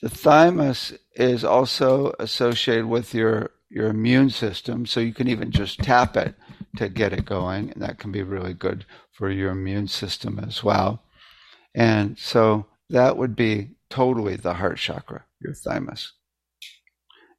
The 0.00 0.08
thymus 0.08 0.92
is 1.14 1.44
also 1.44 2.14
associated 2.18 2.86
with 2.86 3.12
your 3.14 3.50
your 3.70 3.88
immune 3.88 4.30
system, 4.30 4.86
so 4.86 5.00
you 5.00 5.12
can 5.12 5.28
even 5.28 5.50
just 5.50 5.80
tap 5.80 6.16
it 6.16 6.34
to 6.76 6.88
get 6.88 7.12
it 7.12 7.26
going, 7.26 7.70
and 7.70 7.82
that 7.82 7.98
can 7.98 8.10
be 8.10 8.22
really 8.22 8.54
good 8.54 8.86
for 9.12 9.30
your 9.30 9.50
immune 9.50 9.88
system 9.88 10.38
as 10.38 10.64
well. 10.64 11.02
And 11.74 12.18
so 12.18 12.66
that 12.88 13.18
would 13.18 13.36
be 13.36 13.72
totally 13.90 14.36
the 14.36 14.54
heart 14.54 14.78
chakra, 14.78 15.24
your 15.40 15.54
thymus. 15.54 16.12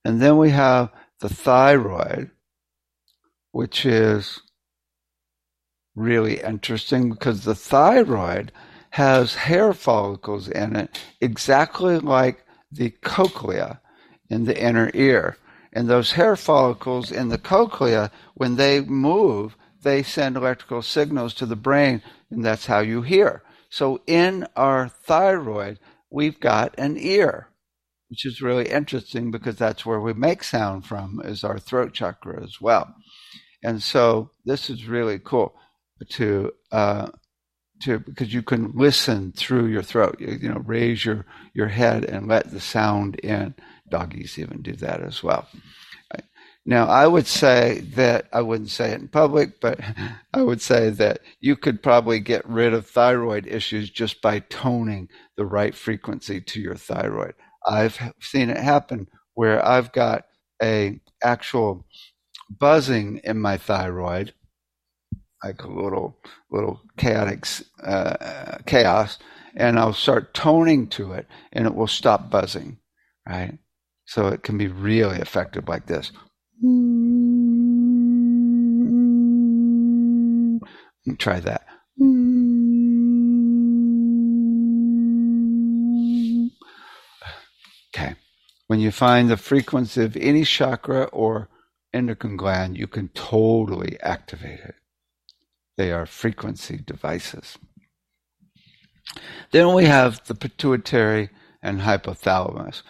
And 0.03 0.21
then 0.21 0.37
we 0.37 0.51
have 0.51 0.91
the 1.19 1.29
thyroid, 1.29 2.31
which 3.51 3.85
is 3.85 4.41
really 5.95 6.39
interesting 6.39 7.09
because 7.09 7.43
the 7.43 7.55
thyroid 7.55 8.51
has 8.91 9.35
hair 9.35 9.73
follicles 9.73 10.47
in 10.47 10.75
it 10.75 10.99
exactly 11.21 11.99
like 11.99 12.43
the 12.71 12.89
cochlea 13.01 13.81
in 14.29 14.45
the 14.45 14.59
inner 14.59 14.89
ear. 14.93 15.37
And 15.71 15.87
those 15.87 16.13
hair 16.13 16.35
follicles 16.35 17.11
in 17.11 17.29
the 17.29 17.37
cochlea, 17.37 18.11
when 18.33 18.55
they 18.55 18.81
move, 18.81 19.55
they 19.81 20.01
send 20.01 20.35
electrical 20.35 20.81
signals 20.81 21.33
to 21.35 21.45
the 21.45 21.55
brain, 21.55 22.01
and 22.31 22.43
that's 22.43 22.65
how 22.65 22.79
you 22.79 23.01
hear. 23.01 23.43
So 23.69 24.01
in 24.07 24.47
our 24.55 24.89
thyroid, 24.89 25.79
we've 26.11 26.39
got 26.39 26.77
an 26.77 26.97
ear, 26.97 27.49
which 28.09 28.25
is 28.25 28.41
really 28.41 28.69
interesting 28.69 29.31
because 29.31 29.55
that's 29.55 29.85
where 29.85 29.99
we 29.99 30.13
make 30.13 30.43
sound 30.43 30.85
from, 30.85 31.21
is 31.23 31.43
our 31.43 31.59
throat 31.59 31.93
chakra 31.93 32.41
as 32.43 32.59
well. 32.61 32.93
And 33.63 33.81
so 33.81 34.31
this 34.45 34.69
is 34.69 34.87
really 34.87 35.19
cool 35.19 35.53
to 36.11 36.51
uh, 36.71 37.09
to 37.81 37.99
because 37.99 38.33
you 38.33 38.41
can 38.41 38.71
listen 38.73 39.33
through 39.33 39.67
your 39.67 39.83
throat. 39.83 40.17
You, 40.19 40.37
you 40.41 40.49
know, 40.49 40.61
raise 40.65 41.03
your 41.03 41.25
your 41.53 41.67
head 41.67 42.05
and 42.05 42.27
let 42.27 42.51
the 42.51 42.61
sound 42.61 43.15
in. 43.17 43.55
Doggies 43.89 44.37
even 44.37 44.61
do 44.61 44.73
that 44.73 45.01
as 45.01 45.23
well. 45.23 45.47
Now, 46.69 46.85
I 46.85 47.07
would 47.07 47.25
say 47.25 47.79
that 47.95 48.27
I 48.31 48.41
wouldn't 48.41 48.69
say 48.69 48.91
it 48.91 49.01
in 49.01 49.07
public, 49.07 49.59
but 49.59 49.79
I 50.33 50.43
would 50.43 50.61
say 50.61 50.91
that 50.91 51.21
you 51.39 51.55
could 51.55 51.81
probably 51.81 52.19
get 52.19 52.47
rid 52.47 52.75
of 52.75 52.85
thyroid 52.85 53.47
issues 53.47 53.89
just 53.89 54.21
by 54.21 54.39
toning 54.39 55.09
the 55.39 55.45
right 55.45 55.73
frequency 55.73 56.41
to 56.41 56.59
your 56.59 56.75
thyroid. 56.75 57.33
I've 57.65 57.97
seen 58.19 58.49
it 58.49 58.57
happen 58.57 59.07
where 59.35 59.65
I've 59.65 59.93
got 59.93 60.25
a 60.61 60.99
actual 61.23 61.87
buzzing 62.49 63.21
in 63.23 63.39
my 63.39 63.55
thyroid, 63.55 64.33
like 65.41 65.63
a 65.63 65.71
little 65.71 66.17
little 66.51 66.81
chaotic 66.97 67.47
uh, 67.81 68.57
chaos, 68.65 69.17
and 69.55 69.79
I'll 69.79 69.93
start 69.93 70.33
toning 70.33 70.89
to 70.89 71.13
it, 71.13 71.25
and 71.53 71.65
it 71.65 71.73
will 71.73 71.87
stop 71.87 72.29
buzzing, 72.29 72.77
right? 73.25 73.57
So 74.07 74.27
it 74.27 74.43
can 74.43 74.57
be 74.57 74.67
really 74.67 75.19
effective 75.19 75.69
like 75.69 75.85
this. 75.85 76.11
Try 81.17 81.39
that. 81.39 81.68
Okay. 87.99 88.15
When 88.67 88.79
you 88.79 88.91
find 88.91 89.29
the 89.29 89.37
frequency 89.37 90.03
of 90.03 90.15
any 90.15 90.45
chakra 90.45 91.05
or 91.05 91.49
endocrine 91.93 92.37
gland, 92.37 92.77
you 92.77 92.87
can 92.87 93.09
totally 93.09 93.99
activate 94.01 94.59
it. 94.59 94.75
They 95.77 95.91
are 95.91 96.05
frequency 96.05 96.77
devices. 96.77 97.57
Then 99.51 99.73
we 99.73 99.85
have 99.85 100.25
the 100.27 100.35
pituitary 100.35 101.29
and 101.61 101.81
hypothalamus. 101.81 102.83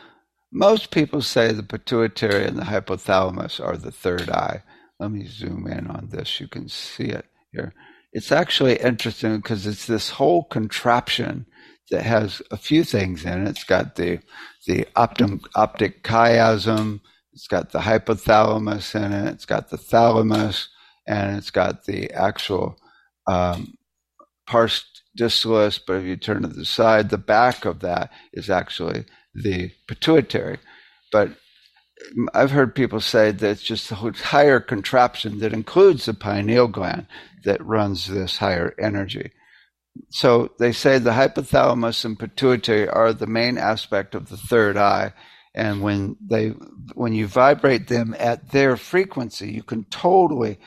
Most 0.52 0.92
people 0.92 1.22
say 1.22 1.54
the 1.54 1.64
pituitary 1.64 2.46
and 2.46 2.58
the 2.58 2.64
hypothalamus 2.64 3.64
are 3.64 3.78
the 3.78 3.92
third 3.92 4.30
eye. 4.30 4.64
Let 5.00 5.12
me 5.12 5.26
zoom 5.26 5.66
in 5.66 5.88
on 5.88 6.10
this. 6.12 6.40
You 6.40 6.48
can 6.48 6.68
see 6.68 7.06
it 7.06 7.26
here. 7.52 7.74
It's 8.12 8.32
actually 8.32 8.76
interesting 8.76 9.38
because 9.38 9.66
it's 9.66 9.88
this 9.88 10.10
whole 10.10 10.44
contraption 10.44 11.46
that 11.92 12.04
has 12.04 12.42
a 12.52 12.58
few 12.58 12.84
things 12.84 13.26
in 13.26 13.48
it. 13.48 13.50
It's 13.50 13.64
got 13.64 13.96
the 13.96 14.20
the 14.68 14.88
optic 14.96 16.04
chiasm. 16.04 17.02
It's 17.34 17.48
got 17.48 17.72
the 17.72 17.80
hypothalamus 17.80 18.96
in 18.96 19.14
it. 19.14 19.34
It's 19.34 19.46
got 19.46 19.70
the 19.70 19.78
thalamus, 19.78 20.70
and 21.08 21.38
it's 21.38 21.52
got 21.52 21.86
the 21.86 22.12
actual 22.12 22.78
um, 23.28 23.76
pars 24.48 24.84
distalis. 25.18 25.80
But 25.86 25.98
if 25.98 26.04
you 26.04 26.18
turn 26.18 26.44
to 26.44 26.48
the 26.48 26.66
side, 26.66 27.10
the 27.10 27.18
back 27.18 27.66
of 27.66 27.80
that 27.80 28.12
is 28.34 28.50
actually 28.50 29.06
the 29.34 29.72
pituitary. 29.88 30.60
But 31.12 31.32
I've 32.34 32.52
heard 32.52 32.76
people 32.76 33.02
say 33.02 33.32
that 33.32 33.50
it's 33.50 33.64
just 33.64 33.90
the 33.90 33.96
higher 33.96 34.60
contraption 34.60 35.40
that 35.40 35.54
includes 35.54 36.06
the 36.06 36.14
pineal 36.14 36.68
gland 36.68 37.08
that 37.44 37.64
runs 37.66 38.08
this 38.08 38.38
higher 38.38 38.74
energy. 38.80 39.32
So 40.10 40.52
they 40.60 40.72
say 40.72 40.98
the 40.98 41.12
hypothalamus 41.12 42.06
and 42.06 42.18
pituitary 42.18 42.88
are 42.88 43.14
the 43.14 43.28
main 43.28 43.58
aspect 43.58 44.16
of 44.16 44.30
the 44.30 44.38
third 44.38 44.78
eye. 44.78 45.14
And 45.56 45.82
when 45.82 46.16
they, 46.22 46.50
when 46.94 47.14
you 47.14 47.28
vibrate 47.28 47.88
them 47.88 48.16
at 48.18 48.52
their 48.52 48.78
frequency, 48.78 49.52
you 49.52 49.64
can 49.64 49.86
totally 49.86 50.60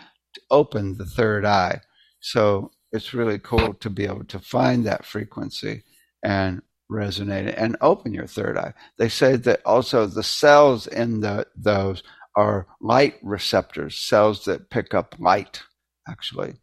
open 0.51 0.99
the 0.99 1.07
third 1.07 1.45
eye. 1.45 1.81
So 2.21 2.71
it's 2.92 3.14
really 3.14 3.38
cool 3.38 3.75
to 3.75 3.90
be 3.90 4.05
able 4.05 4.25
to 4.25 4.38
find 4.38 4.85
that 4.87 5.05
frequency 5.05 5.83
and 6.23 6.62
resonate 6.90 7.49
it 7.49 7.55
and 7.57 7.77
open 7.81 8.12
your 8.12 8.27
third 8.27 8.59
eye. 8.59 8.75
They 8.99 9.09
say 9.09 9.37
that 9.37 9.62
also 9.64 10.07
the 10.07 10.23
cells 10.23 10.87
in 10.87 11.21
the, 11.21 11.47
those 11.57 12.03
are 12.37 12.66
light 12.81 13.14
receptors, 13.23 13.97
cells 13.97 14.45
that 14.45 14.71
pick 14.71 14.95
up 14.95 15.14
light, 15.18 15.62
actually. 16.09 16.55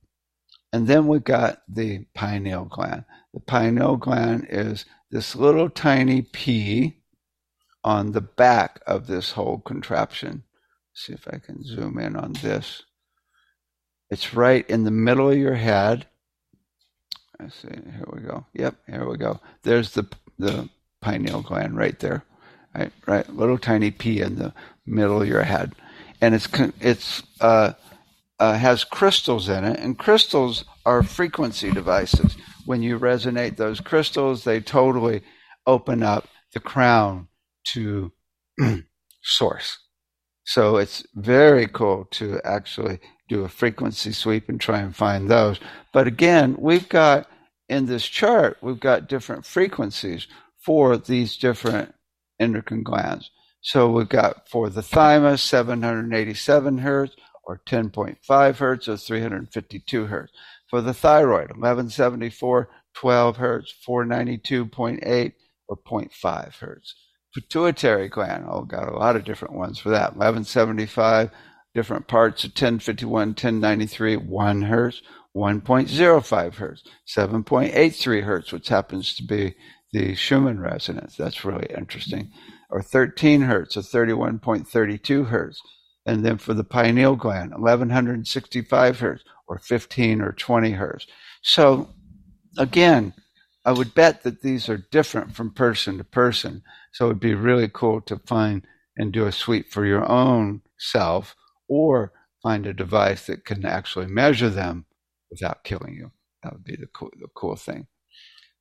And 0.74 0.88
then 0.88 1.08
we've 1.08 1.24
got 1.24 1.62
the 1.68 2.06
pineal 2.14 2.66
gland. 2.66 3.06
The 3.34 3.40
pineal 3.40 3.98
gland 3.98 4.48
is 4.50 4.86
this 5.12 5.36
little 5.36 5.70
tiny 5.70 6.22
pea 6.22 6.98
on 7.84 8.12
the 8.12 8.22
back 8.22 8.82
of 8.88 9.08
this 9.08 9.32
whole 9.32 9.60
contraption. 9.60 10.44
See 10.94 11.14
if 11.14 11.28
I 11.28 11.38
can 11.40 11.64
zoom 11.64 12.00
in 12.00 12.16
on 12.16 12.34
this. 12.34 12.84
It's 14.10 14.34
right 14.34 14.70
in 14.70 14.84
the 14.84 14.92
middle 14.92 15.30
of 15.30 15.38
your 15.38 15.56
head 15.56 16.06
Let's 17.40 17.56
see. 17.56 17.70
Here 17.70 18.06
we 18.12 18.22
go. 18.22 18.46
Yep, 18.54 18.76
here 18.88 19.10
we 19.10 19.18
go. 19.18 19.40
There's 19.64 19.92
the 19.92 20.06
the 20.40 20.70
pineal 21.02 21.42
gland 21.42 21.78
right 21.78 21.98
there. 22.00 22.26
Right, 22.76 22.92
right. 23.08 23.30
Little 23.36 23.58
tiny 23.58 23.92
pea 23.92 24.22
in 24.22 24.36
the 24.36 24.54
middle 24.86 25.22
of 25.22 25.28
your 25.28 25.44
head, 25.44 25.74
and 26.22 26.36
it's 26.36 26.48
it's 26.82 27.24
uh, 27.42 27.74
uh, 28.40 28.54
has 28.54 28.84
crystals 28.84 29.50
in 29.50 29.64
it, 29.66 29.80
and 29.80 29.98
crystals 29.98 30.66
are 30.86 31.04
frequency 31.04 31.72
devices. 31.72 32.38
When 32.66 32.82
you 32.82 33.00
resonate 33.00 33.58
those 33.58 33.80
crystals, 33.80 34.44
they 34.44 34.60
totally 34.62 35.22
open 35.66 36.04
up 36.04 36.28
the 36.54 36.60
crown 36.60 37.28
to 37.74 38.12
source. 39.22 39.78
So 40.46 40.78
it's 40.78 41.06
very 41.16 41.68
cool 41.68 42.08
to 42.12 42.40
actually 42.44 43.00
do 43.28 43.44
a 43.44 43.50
frequency 43.50 44.12
sweep 44.12 44.50
and 44.50 44.60
try 44.60 44.80
and 44.80 44.96
find 44.96 45.30
those. 45.30 45.60
But 45.94 46.08
again, 46.08 46.56
we've 46.58 46.90
got 46.90 47.28
in 47.68 47.86
this 47.86 48.06
chart, 48.06 48.58
we've 48.62 48.80
got 48.80 49.08
different 49.08 49.46
frequencies 49.46 50.28
for 50.66 50.98
these 50.98 51.38
different 51.38 51.94
endocrine 52.40 52.84
glands. 52.84 53.30
So 53.62 53.92
we've 53.92 54.10
got 54.10 54.50
for 54.50 54.70
the 54.70 54.82
thymus, 54.82 55.44
787 55.44 56.80
hertz 56.80 57.16
or 57.50 57.60
10.5 57.66 58.58
hertz 58.58 58.88
or 58.88 58.96
352 58.96 60.06
hertz. 60.06 60.32
For 60.70 60.82
the 60.82 60.94
thyroid, 60.94 61.50
1174, 61.50 62.70
12 62.94 63.38
hertz, 63.38 63.74
492.8 63.88 65.34
or 65.68 65.78
0.5 65.78 66.60
hertz. 66.60 66.94
Pituitary 67.34 68.08
gland, 68.08 68.46
oh, 68.48 68.62
got 68.62 68.88
a 68.88 68.96
lot 68.96 69.16
of 69.16 69.26
different 69.26 69.56
ones 69.56 69.80
for 69.80 69.90
that. 69.90 70.16
1175, 70.16 71.32
different 71.74 72.08
parts 72.08 72.44
of 72.44 72.52
1051, 72.52 73.30
1093, 73.30 74.18
1 74.18 74.62
hertz, 74.62 75.02
1.05 75.36 76.54
hertz, 76.54 76.84
7.83 77.08 78.24
hertz, 78.26 78.52
which 78.52 78.70
happens 78.70 79.16
to 79.16 79.24
be 79.24 79.56
the 79.92 80.14
Schumann 80.14 80.60
resonance. 80.60 81.16
That's 81.16 81.44
really 81.44 81.68
interesting. 81.76 82.32
Or 82.70 82.84
13 82.84 83.42
hertz, 83.42 83.76
or 83.76 83.82
31.32 83.82 85.30
hertz. 85.30 85.60
And 86.06 86.26
then 86.26 86.38
for 86.38 86.54
the 86.54 86.64
pineal 86.64 87.16
gland, 87.16 87.52
1165 87.52 89.00
hertz, 89.00 89.24
or 89.48 89.60
15 89.60 90.22
or 90.22 90.32
20 90.32 90.72
hertz. 90.72 91.08
So 91.42 91.90
again, 92.58 93.14
I 93.66 93.72
would 93.72 93.94
bet 93.94 94.24
that 94.24 94.42
these 94.42 94.70
are 94.70 94.86
different 94.92 95.36
from 95.36 95.54
person 95.54 95.98
to 95.98 96.04
person. 96.04 96.64
So 96.94 97.06
it'd 97.06 97.20
be 97.20 97.36
really 97.36 97.70
cool 97.72 98.02
to 98.02 98.18
find 98.26 98.66
and 98.98 99.12
do 99.12 99.26
a 99.26 99.32
sweep 99.32 99.72
for 99.72 99.86
your 99.86 100.10
own 100.10 100.62
self 100.78 101.36
or 101.68 102.14
find 102.42 102.66
a 102.66 102.74
device 102.74 103.28
that 103.28 103.46
can 103.46 103.66
actually 103.66 104.08
measure 104.08 104.50
them 104.50 104.86
without 105.30 105.64
killing 105.64 105.96
you. 105.96 106.12
That 106.44 106.54
would 106.54 106.64
be 106.64 106.76
the 106.76 106.88
cool, 106.88 107.10
the 107.20 107.28
cool 107.36 107.56
thing. 107.56 107.88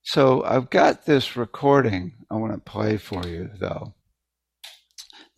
So 0.02 0.42
I've 0.44 0.70
got 0.70 1.06
this 1.06 1.36
recording 1.36 2.14
I 2.30 2.36
want 2.36 2.52
to 2.52 2.70
play 2.70 2.96
for 2.96 3.26
you, 3.26 3.50
though, 3.60 3.94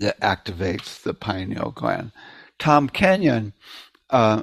that 0.00 0.20
activates 0.20 1.02
the 1.02 1.14
pineal 1.14 1.70
gland. 1.70 2.12
Tom 2.58 2.88
Kenyon 2.88 3.52
uh, 4.10 4.42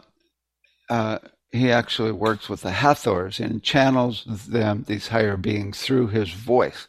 uh, 0.89 1.19
he 1.51 1.71
actually 1.71 2.11
works 2.11 2.49
with 2.49 2.61
the 2.61 2.71
Hathors 2.71 3.39
and 3.39 3.63
channels 3.63 4.23
them, 4.47 4.83
these 4.87 5.07
higher 5.07 5.37
beings, 5.37 5.81
through 5.81 6.07
his 6.07 6.31
voice. 6.31 6.87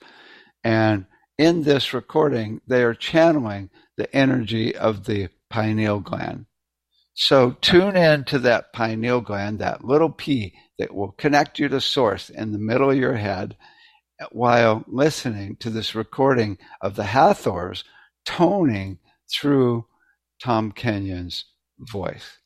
And 0.64 1.06
in 1.38 1.62
this 1.62 1.94
recording, 1.94 2.60
they 2.66 2.82
are 2.82 2.94
channeling 2.94 3.70
the 3.96 4.14
energy 4.14 4.74
of 4.74 5.06
the 5.06 5.28
pineal 5.50 6.00
gland. 6.00 6.46
So 7.14 7.56
tune 7.60 7.96
in 7.96 8.24
to 8.24 8.38
that 8.40 8.72
pineal 8.72 9.20
gland, 9.20 9.58
that 9.58 9.84
little 9.84 10.10
pea 10.10 10.54
that 10.78 10.94
will 10.94 11.12
connect 11.12 11.58
you 11.58 11.68
to 11.68 11.80
source 11.80 12.30
in 12.30 12.52
the 12.52 12.58
middle 12.58 12.90
of 12.90 12.96
your 12.96 13.16
head 13.16 13.56
while 14.30 14.84
listening 14.86 15.56
to 15.56 15.70
this 15.70 15.94
recording 15.94 16.58
of 16.80 16.96
the 16.96 17.04
Hathors 17.04 17.84
toning 18.24 18.98
through 19.32 19.86
Tom 20.42 20.72
Kenyon's 20.72 21.44
voice. 21.78 22.38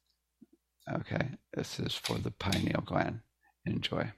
Okay, 0.93 1.29
this 1.55 1.79
is 1.79 1.95
for 1.95 2.19
the 2.19 2.31
pineal 2.31 2.83
gland. 2.85 3.21
Enjoy. 3.65 4.11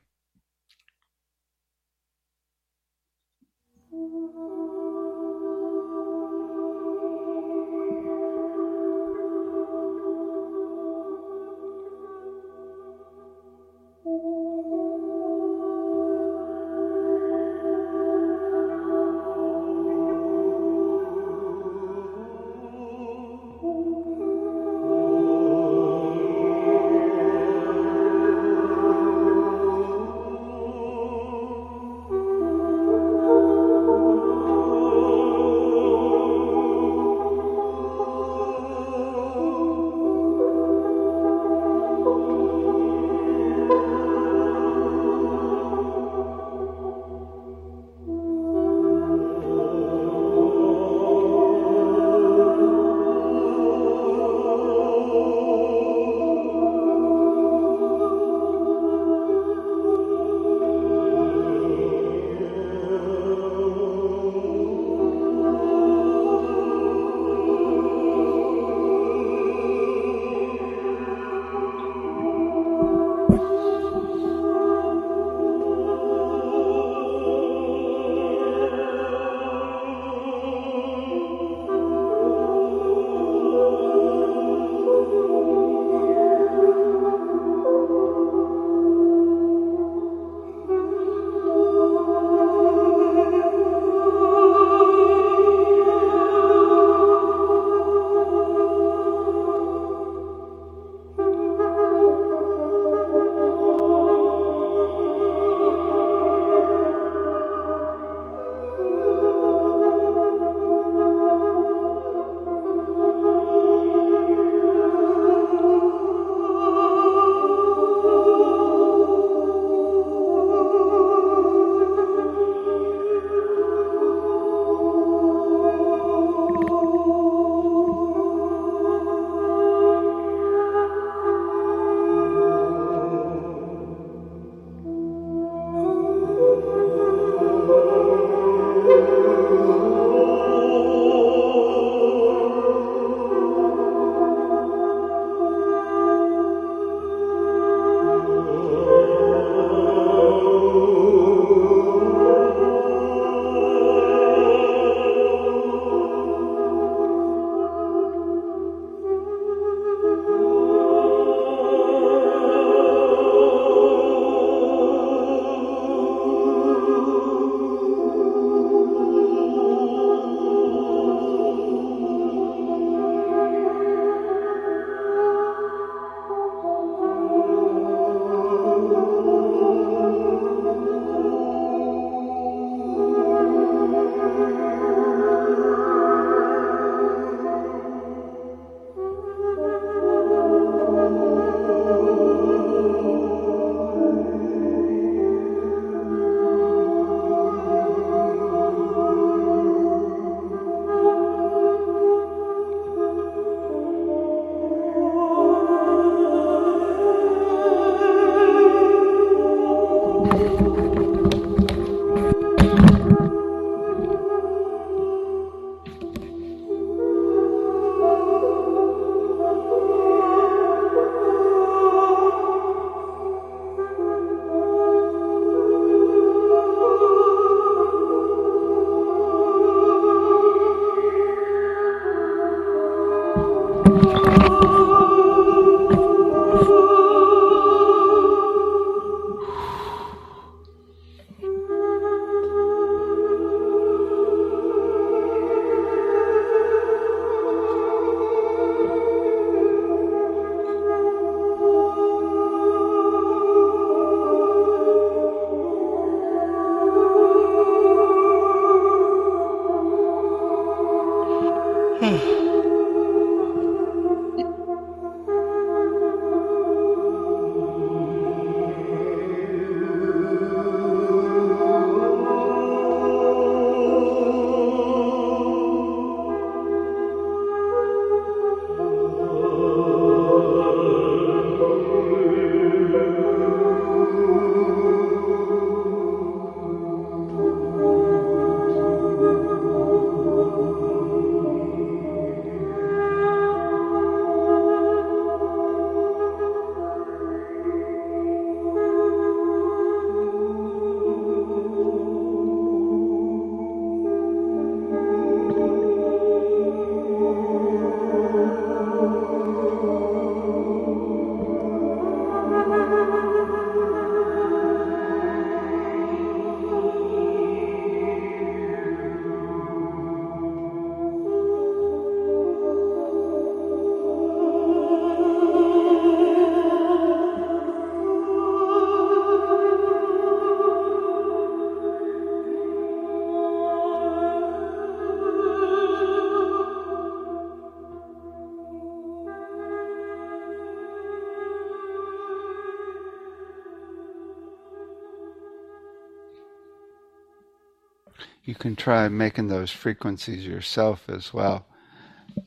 Can 348.65 348.75
try 348.75 349.07
making 349.11 349.49
those 349.49 349.71
frequencies 349.71 350.47
yourself 350.47 351.11
as 351.11 351.35
well. 351.35 351.67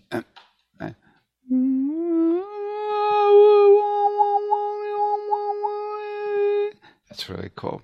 That's 0.09 0.25
really 7.29 7.51
cool. 7.55 7.83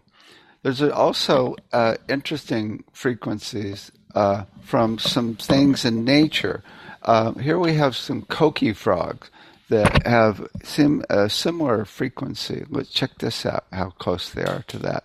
There's 0.64 0.82
also 0.82 1.56
uh, 1.72 1.98
interesting 2.10 2.86
frequencies 2.92 3.92
uh, 4.16 4.46
from 4.64 4.98
some 4.98 5.36
things 5.36 5.86
in 5.86 6.04
nature. 6.04 6.64
Uh, 7.04 7.34
here 7.34 7.60
we 7.60 7.76
have 7.76 7.96
some 7.96 8.24
coqui 8.24 8.76
frogs 8.76 9.30
that 9.70 10.08
have 10.08 10.48
sim- 10.64 11.06
a 11.08 11.30
similar 11.30 11.86
frequency. 11.86 12.66
Let's 12.68 12.90
check 12.90 13.12
this 13.20 13.46
out, 13.46 13.66
how 13.72 13.92
close 13.92 14.32
they 14.32 14.44
are 14.44 14.64
to 14.70 14.80
that. 14.80 15.04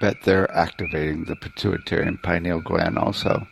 Bet 0.00 0.22
they're 0.22 0.50
activating 0.52 1.24
the 1.24 1.36
pituitary 1.36 2.06
and 2.06 2.22
pineal 2.22 2.60
gland 2.60 2.98
also. 2.98 3.46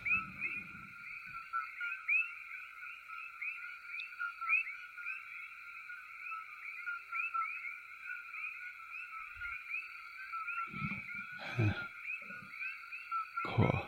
Cool. 13.47 13.81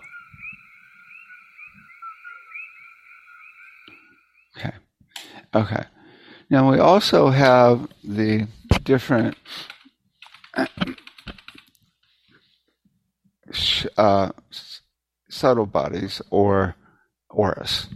Okay. 4.56 4.72
Okay. 5.54 5.84
Now 6.48 6.70
we 6.70 6.78
also 6.78 7.28
have 7.28 7.88
the 8.02 8.46
different 8.84 9.36
uh, 13.98 14.30
subtle 15.28 15.66
bodies 15.66 16.22
or 16.30 16.74
auras. 17.28 17.86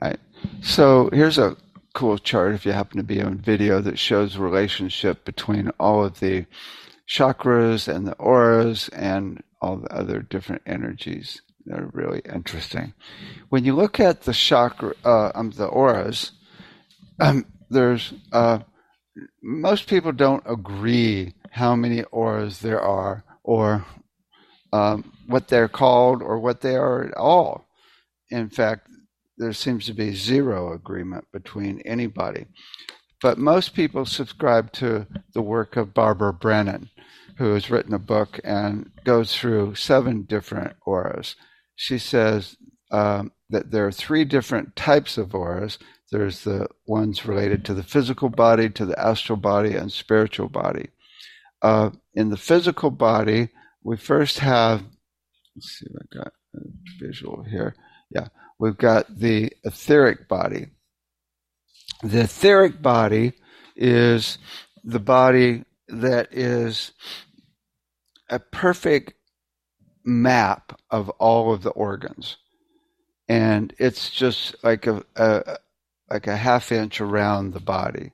Right. 0.00 0.20
So 0.62 1.10
here's 1.12 1.38
a 1.38 1.56
cool 1.94 2.18
chart 2.18 2.54
if 2.54 2.64
you 2.64 2.70
happen 2.70 2.98
to 2.98 3.02
be 3.02 3.20
on 3.20 3.38
video 3.38 3.80
that 3.80 3.98
shows 3.98 4.36
relationship 4.36 5.24
between 5.24 5.70
all 5.80 6.04
of 6.04 6.20
the 6.20 6.46
chakras 7.08 7.92
and 7.92 8.06
the 8.06 8.14
auras 8.14 8.88
and 8.90 9.42
all 9.60 9.78
the 9.78 9.92
other 9.92 10.20
different 10.20 10.62
energies. 10.66 11.42
They're 11.66 11.90
really 11.92 12.22
interesting. 12.32 12.94
When 13.48 13.64
you 13.64 13.74
look 13.74 13.98
at 13.98 14.22
the 14.22 14.32
chakra, 14.32 14.94
uh, 15.04 15.32
um, 15.34 15.50
the 15.50 15.66
auras, 15.66 16.32
um, 17.18 17.46
there's 17.68 18.12
uh, 18.32 18.60
most 19.42 19.88
people 19.88 20.12
don't 20.12 20.44
agree 20.46 21.34
how 21.50 21.74
many 21.74 22.04
auras 22.04 22.60
there 22.60 22.80
are 22.80 23.24
or 23.42 23.84
um, 24.72 25.12
what 25.26 25.48
they're 25.48 25.68
called 25.68 26.22
or 26.22 26.38
what 26.38 26.60
they 26.60 26.76
are 26.76 27.04
at 27.04 27.14
all. 27.14 27.68
In 28.30 28.50
fact, 28.50 28.88
there 29.38 29.52
seems 29.52 29.86
to 29.86 29.94
be 29.94 30.14
zero 30.14 30.72
agreement 30.72 31.24
between 31.32 31.80
anybody. 31.82 32.46
But 33.20 33.38
most 33.38 33.74
people 33.74 34.04
subscribe 34.04 34.72
to 34.74 35.06
the 35.34 35.42
work 35.42 35.76
of 35.76 35.94
Barbara 35.94 36.32
Brennan, 36.32 36.90
who 37.36 37.54
has 37.54 37.70
written 37.70 37.94
a 37.94 37.98
book 37.98 38.40
and 38.44 38.90
goes 39.04 39.34
through 39.34 39.74
seven 39.74 40.22
different 40.22 40.76
auras. 40.84 41.34
She 41.74 41.98
says 41.98 42.56
um, 42.90 43.32
that 43.50 43.70
there 43.70 43.86
are 43.86 43.92
three 43.92 44.24
different 44.24 44.76
types 44.76 45.18
of 45.18 45.34
auras. 45.34 45.78
There's 46.10 46.44
the 46.44 46.68
ones 46.86 47.26
related 47.26 47.64
to 47.66 47.74
the 47.74 47.82
physical 47.82 48.28
body, 48.28 48.70
to 48.70 48.86
the 48.86 48.98
astral 48.98 49.36
body, 49.36 49.74
and 49.74 49.92
spiritual 49.92 50.48
body. 50.48 50.88
Uh, 51.60 51.90
in 52.14 52.30
the 52.30 52.36
physical 52.36 52.90
body, 52.90 53.48
we 53.88 53.96
first 53.96 54.40
have, 54.40 54.82
let's 55.56 55.78
see 55.78 55.86
if 55.88 55.96
I 55.96 56.18
got 56.18 56.32
a 56.54 56.60
visual 57.00 57.42
here. 57.42 57.74
Yeah, 58.10 58.28
we've 58.58 58.76
got 58.76 59.18
the 59.18 59.50
etheric 59.64 60.28
body. 60.28 60.66
The 62.02 62.20
etheric 62.20 62.82
body 62.82 63.32
is 63.74 64.36
the 64.84 64.98
body 65.00 65.64
that 65.88 66.28
is 66.32 66.92
a 68.28 68.38
perfect 68.38 69.14
map 70.04 70.78
of 70.90 71.08
all 71.08 71.54
of 71.54 71.62
the 71.62 71.70
organs. 71.70 72.36
And 73.26 73.74
it's 73.78 74.10
just 74.10 74.62
like 74.62 74.86
a, 74.86 75.02
a 75.16 75.56
like 76.10 76.26
a 76.26 76.36
half 76.36 76.72
inch 76.72 77.00
around 77.00 77.54
the 77.54 77.60
body. 77.60 78.12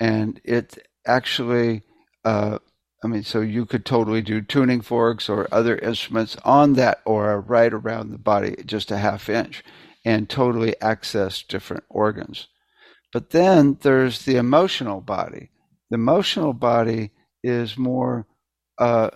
And 0.00 0.40
it 0.42 0.78
actually 1.06 1.82
uh, 2.24 2.60
I 3.04 3.08
mean, 3.08 3.24
so 3.24 3.40
you 3.40 3.66
could 3.66 3.84
totally 3.84 4.22
do 4.22 4.40
tuning 4.40 4.80
forks 4.80 5.28
or 5.28 5.48
other 5.52 5.76
instruments 5.78 6.36
on 6.44 6.74
that 6.74 7.00
aura 7.04 7.40
right 7.40 7.72
around 7.72 8.10
the 8.10 8.18
body, 8.18 8.56
just 8.64 8.90
a 8.92 8.98
half 8.98 9.28
inch, 9.28 9.64
and 10.04 10.28
totally 10.28 10.80
access 10.80 11.42
different 11.42 11.84
organs. 11.88 12.48
But 13.12 13.30
then 13.30 13.78
there's 13.82 14.24
the 14.24 14.36
emotional 14.36 15.00
body. 15.00 15.50
The 15.90 15.96
emotional 15.96 16.52
body 16.52 17.10
is 17.42 17.76
more 17.76 18.26
uh, 18.78 19.10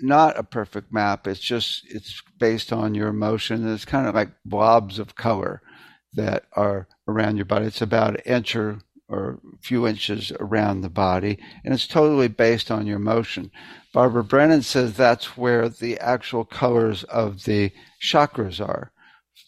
not 0.00 0.38
a 0.38 0.44
perfect 0.44 0.92
map. 0.92 1.26
It's 1.26 1.40
just 1.40 1.82
it's 1.88 2.22
based 2.38 2.72
on 2.72 2.94
your 2.94 3.08
emotion. 3.08 3.68
It's 3.68 3.84
kind 3.84 4.06
of 4.06 4.14
like 4.14 4.30
blobs 4.44 4.98
of 4.98 5.16
color 5.16 5.60
that 6.14 6.44
are 6.54 6.88
around 7.06 7.36
your 7.36 7.44
body. 7.44 7.66
It's 7.66 7.82
about 7.82 8.14
an 8.14 8.22
inch 8.24 8.56
or 8.56 8.78
or 9.08 9.40
a 9.54 9.58
few 9.62 9.86
inches 9.86 10.32
around 10.38 10.80
the 10.80 10.90
body, 10.90 11.38
and 11.64 11.72
it's 11.72 11.86
totally 11.86 12.28
based 12.28 12.70
on 12.70 12.86
your 12.86 12.98
motion. 12.98 13.50
Barbara 13.94 14.22
Brennan 14.22 14.62
says 14.62 14.94
that's 14.94 15.36
where 15.36 15.68
the 15.68 15.98
actual 15.98 16.44
colors 16.44 17.04
of 17.04 17.44
the 17.44 17.72
chakras 18.02 18.60
are, 18.60 18.92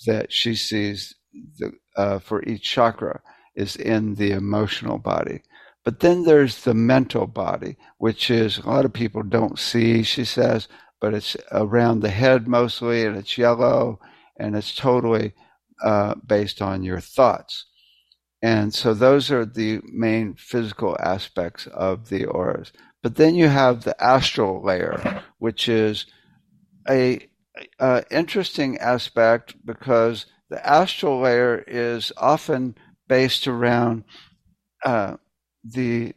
that 0.07 0.33
she 0.33 0.55
sees 0.55 1.15
the, 1.59 1.73
uh, 1.97 2.19
for 2.19 2.43
each 2.45 2.63
chakra 2.63 3.21
is 3.55 3.77
in 3.77 4.15
the 4.15 4.33
emotional 4.33 4.99
body. 4.99 5.43
But 5.85 6.01
then 6.01 6.25
there's 6.25 6.65
the 6.65 6.75
mental 6.75 7.27
body, 7.27 7.77
which 7.99 8.31
is 8.31 8.59
a 8.59 8.69
lot 8.69 8.85
of 8.85 8.93
people 8.93 9.23
don't 9.23 9.59
see, 9.59 10.03
she 10.03 10.25
says, 10.25 10.69
but 11.01 11.15
it's 11.15 11.37
around 11.53 12.01
the 12.01 12.11
head 12.11 12.47
mostly, 12.47 13.05
and 13.05 13.17
it's 13.17 13.39
yellow, 13.39 13.99
and 14.39 14.57
it's 14.57 14.75
totally 14.75 15.35
uh, 15.83 16.15
based 16.27 16.61
on 16.61 16.83
your 16.83 17.01
thoughts. 17.01 17.67
And 18.43 18.73
so 18.73 18.95
those 18.95 19.31
are 19.31 19.45
the 19.45 19.81
main 19.85 20.35
physical 20.35 20.97
aspects 21.01 21.67
of 21.67 22.09
the 22.09 22.25
auras. 22.25 22.73
But 23.03 23.17
then 23.17 23.35
you 23.35 23.49
have 23.49 23.85
the 23.85 24.03
astral 24.03 24.63
layer, 24.63 25.23
which 25.39 25.69
is 25.69 26.07
a, 26.89 27.27
a 27.79 28.05
interesting 28.11 28.79
aspect 28.79 29.55
because 29.65 30.27
the 30.49 30.67
astral 30.67 31.21
layer 31.21 31.65
is 31.67 32.13
often 32.17 32.77
based 33.09 33.47
around 33.47 34.05
uh, 34.85 35.17
the 35.65 36.15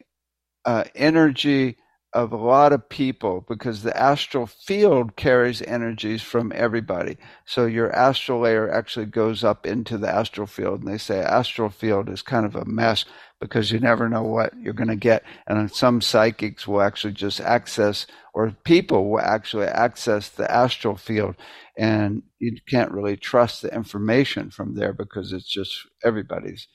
uh, 0.64 0.84
energy 0.94 1.76
of 2.14 2.32
a 2.32 2.36
lot 2.36 2.72
of 2.72 2.88
people 2.88 3.44
because 3.48 3.82
the 3.82 3.96
astral 3.96 4.46
field 4.46 5.16
carries 5.16 5.60
energies 5.62 6.22
from 6.22 6.52
everybody. 6.54 7.16
So 7.44 7.66
your 7.66 7.92
astral 7.92 8.40
layer 8.40 8.70
actually 8.70 9.06
goes 9.06 9.42
up 9.42 9.66
into 9.66 9.98
the 9.98 10.08
astral 10.08 10.46
field, 10.46 10.80
and 10.80 10.92
they 10.92 10.98
say 10.98 11.18
astral 11.18 11.70
field 11.70 12.08
is 12.08 12.22
kind 12.22 12.46
of 12.46 12.54
a 12.54 12.64
mess 12.64 13.04
because 13.40 13.72
you 13.72 13.80
never 13.80 14.08
know 14.08 14.22
what 14.22 14.56
you're 14.56 14.72
going 14.72 14.88
to 14.88 14.96
get. 14.96 15.24
And 15.48 15.70
some 15.72 16.00
psychics 16.00 16.68
will 16.68 16.82
actually 16.82 17.14
just 17.14 17.40
access, 17.40 18.06
or 18.32 18.56
people 18.64 19.10
will 19.10 19.20
actually 19.20 19.66
access 19.66 20.28
the 20.28 20.48
astral 20.50 20.96
field, 20.96 21.34
and 21.76 22.22
you 22.38 22.56
can't 22.68 22.92
really 22.92 23.16
trust 23.16 23.60
the 23.60 23.74
information 23.74 24.50
from 24.50 24.76
there 24.76 24.92
because 24.92 25.32
it's 25.32 25.50
just 25.50 25.76
everybody's 26.04 26.68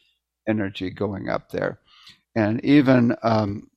energy 0.50 0.90
going 0.90 1.30
up 1.30 1.50
there. 1.52 1.80
And 2.36 2.64
even 2.66 3.16
um, 3.24 3.69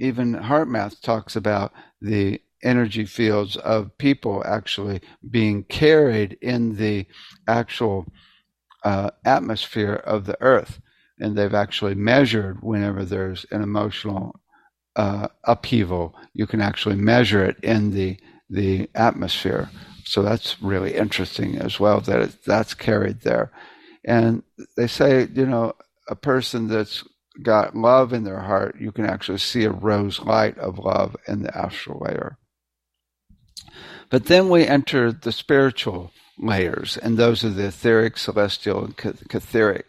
even 0.00 0.34
HeartMath 0.34 1.00
talks 1.00 1.36
about 1.36 1.72
the 2.00 2.40
energy 2.62 3.04
fields 3.04 3.56
of 3.56 3.96
people 3.98 4.42
actually 4.46 5.00
being 5.30 5.64
carried 5.64 6.36
in 6.42 6.76
the 6.76 7.06
actual 7.46 8.06
uh, 8.84 9.10
atmosphere 9.24 9.94
of 9.94 10.26
the 10.26 10.40
earth. 10.40 10.80
And 11.18 11.36
they've 11.36 11.54
actually 11.54 11.94
measured 11.94 12.62
whenever 12.62 13.04
there's 13.04 13.44
an 13.50 13.62
emotional 13.62 14.40
uh, 14.96 15.28
upheaval, 15.44 16.14
you 16.32 16.46
can 16.46 16.60
actually 16.60 16.96
measure 16.96 17.44
it 17.44 17.58
in 17.62 17.90
the, 17.92 18.18
the 18.48 18.88
atmosphere. 18.94 19.70
So 20.04 20.22
that's 20.22 20.60
really 20.62 20.94
interesting 20.94 21.58
as 21.58 21.78
well 21.78 22.00
that 22.02 22.20
it, 22.20 22.44
that's 22.44 22.74
carried 22.74 23.20
there. 23.20 23.52
And 24.04 24.42
they 24.76 24.86
say, 24.86 25.28
you 25.32 25.46
know, 25.46 25.74
a 26.08 26.16
person 26.16 26.68
that's 26.68 27.04
got 27.42 27.76
love 27.76 28.12
in 28.12 28.24
their 28.24 28.40
heart, 28.40 28.76
you 28.80 28.92
can 28.92 29.04
actually 29.06 29.38
see 29.38 29.64
a 29.64 29.70
rose 29.70 30.20
light 30.20 30.58
of 30.58 30.78
love 30.78 31.16
in 31.28 31.42
the 31.42 31.56
astral 31.56 32.00
layer. 32.00 32.38
But 34.10 34.26
then 34.26 34.48
we 34.48 34.66
enter 34.66 35.12
the 35.12 35.32
spiritual 35.32 36.12
layers, 36.38 36.96
and 36.96 37.16
those 37.16 37.44
are 37.44 37.50
the 37.50 37.66
etheric, 37.66 38.18
celestial, 38.18 38.84
and 38.84 38.96
ketheric. 38.96 39.84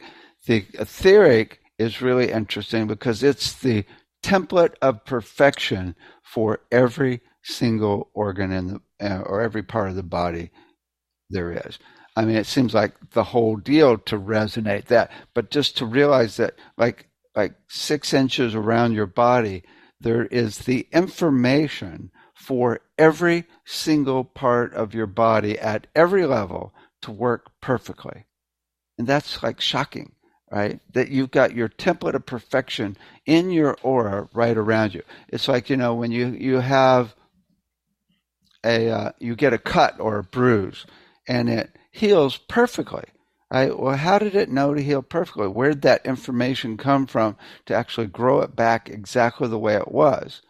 The 0.45 0.65
etheric 0.73 1.59
is 1.77 2.01
really 2.01 2.31
interesting 2.31 2.87
because 2.87 3.23
it's 3.23 3.53
the 3.53 3.85
template 4.21 4.75
of 4.81 5.05
perfection 5.05 5.95
for 6.21 6.59
every 6.71 7.21
single 7.43 8.09
organ 8.13 8.51
in 8.51 8.67
the 8.67 8.81
uh, 9.01 9.21
or 9.21 9.41
every 9.41 9.63
part 9.63 9.89
of 9.89 9.95
the 9.95 10.03
body 10.03 10.51
there 11.31 11.51
is. 11.51 11.79
I 12.15 12.25
mean, 12.25 12.35
it 12.35 12.45
seems 12.45 12.73
like 12.73 12.93
the 13.11 13.23
whole 13.23 13.55
deal 13.55 13.97
to 13.97 14.19
resonate 14.19 14.85
that, 14.85 15.11
but 15.33 15.49
just 15.49 15.77
to 15.77 15.85
realize 15.85 16.37
that, 16.37 16.55
like 16.77 17.07
like 17.35 17.53
six 17.69 18.13
inches 18.13 18.55
around 18.55 18.93
your 18.93 19.07
body, 19.07 19.63
there 19.99 20.25
is 20.25 20.59
the 20.59 20.87
information 20.91 22.11
for 22.33 22.81
every 22.97 23.45
single 23.65 24.23
part 24.23 24.73
of 24.73 24.93
your 24.93 25.07
body 25.07 25.59
at 25.59 25.87
every 25.95 26.25
level 26.25 26.73
to 27.01 27.11
work 27.11 27.51
perfectly. 27.61 28.25
And 28.97 29.07
that's 29.07 29.41
like 29.43 29.61
shocking, 29.61 30.13
right? 30.51 30.79
That 30.93 31.09
you've 31.09 31.31
got 31.31 31.55
your 31.55 31.69
template 31.69 32.15
of 32.15 32.25
perfection 32.25 32.97
in 33.25 33.51
your 33.51 33.77
aura 33.83 34.27
right 34.33 34.57
around 34.57 34.93
you. 34.93 35.03
It's 35.29 35.47
like, 35.47 35.69
you 35.69 35.77
know, 35.77 35.93
when 35.93 36.11
you, 36.11 36.27
you 36.27 36.59
have 36.59 37.15
a, 38.63 38.89
uh, 38.89 39.11
you 39.19 39.35
get 39.35 39.53
a 39.53 39.57
cut 39.57 39.99
or 39.99 40.17
a 40.17 40.23
bruise 40.23 40.85
and 41.27 41.49
it 41.49 41.75
heals 41.91 42.37
perfectly 42.37 43.05
Right? 43.51 43.77
Well, 43.77 43.97
how 43.97 44.17
did 44.17 44.33
it 44.33 44.49
know 44.49 44.73
to 44.73 44.81
heal 44.81 45.01
perfectly? 45.01 45.49
Where 45.49 45.71
did 45.71 45.81
that 45.81 46.05
information 46.05 46.77
come 46.77 47.05
from 47.05 47.35
to 47.65 47.75
actually 47.75 48.07
grow 48.07 48.39
it 48.39 48.55
back 48.55 48.89
exactly 48.89 49.49
the 49.49 49.59
way 49.59 49.75
it 49.75 49.91
was? 49.91 50.41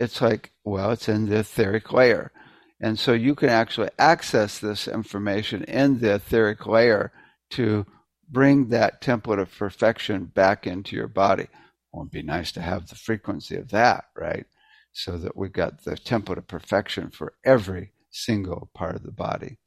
It's 0.00 0.22
like, 0.22 0.52
well, 0.64 0.92
it's 0.92 1.10
in 1.10 1.28
the 1.28 1.40
etheric 1.40 1.92
layer. 1.92 2.32
And 2.80 2.98
so 2.98 3.12
you 3.12 3.34
can 3.34 3.50
actually 3.50 3.90
access 3.98 4.58
this 4.58 4.88
information 4.88 5.62
in 5.64 5.98
the 5.98 6.14
etheric 6.14 6.66
layer 6.66 7.12
to 7.50 7.84
bring 8.30 8.68
that 8.68 9.02
template 9.02 9.38
of 9.38 9.54
perfection 9.54 10.24
back 10.24 10.66
into 10.66 10.96
your 10.96 11.08
body. 11.08 11.48
Well, 11.92 12.04
it'd 12.04 12.12
be 12.12 12.22
nice 12.22 12.50
to 12.52 12.62
have 12.62 12.88
the 12.88 12.94
frequency 12.94 13.56
of 13.56 13.68
that, 13.72 14.06
right? 14.16 14.46
So 14.92 15.18
that 15.18 15.36
we've 15.36 15.52
got 15.52 15.84
the 15.84 15.96
template 15.96 16.38
of 16.38 16.48
perfection 16.48 17.10
for 17.10 17.34
every 17.44 17.92
single 18.10 18.70
part 18.74 18.96
of 18.96 19.02
the 19.02 19.12
body. 19.12 19.58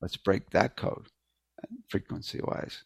Let's 0.00 0.16
break 0.16 0.50
that 0.50 0.76
code 0.76 1.08
frequency 1.88 2.40
wise. 2.42 2.82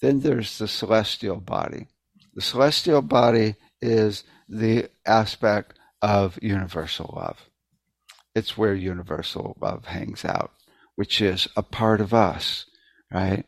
Then 0.00 0.20
there's 0.20 0.58
the 0.58 0.68
celestial 0.68 1.36
body. 1.36 1.86
The 2.34 2.42
celestial 2.42 3.02
body 3.02 3.56
is 3.80 4.24
the 4.48 4.88
aspect 5.06 5.78
of 6.00 6.38
universal 6.42 7.12
love. 7.16 7.48
It's 8.34 8.56
where 8.56 8.74
universal 8.74 9.56
love 9.60 9.86
hangs 9.86 10.24
out, 10.24 10.52
which 10.96 11.20
is 11.20 11.48
a 11.56 11.62
part 11.62 12.00
of 12.00 12.14
us, 12.14 12.66
right? 13.12 13.44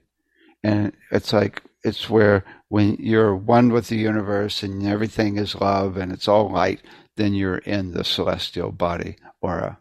And 0.62 0.92
it's 1.10 1.32
like, 1.32 1.62
it's 1.82 2.08
where 2.08 2.44
when 2.68 2.96
you're 2.98 3.36
one 3.36 3.70
with 3.70 3.88
the 3.88 3.96
universe 3.96 4.62
and 4.62 4.86
everything 4.86 5.36
is 5.36 5.54
love 5.54 5.96
and 5.96 6.12
it's 6.12 6.28
all 6.28 6.50
light, 6.50 6.80
then 7.16 7.34
you're 7.34 7.58
in 7.58 7.92
the 7.92 8.04
celestial 8.04 8.72
body 8.72 9.16
aura. 9.40 9.78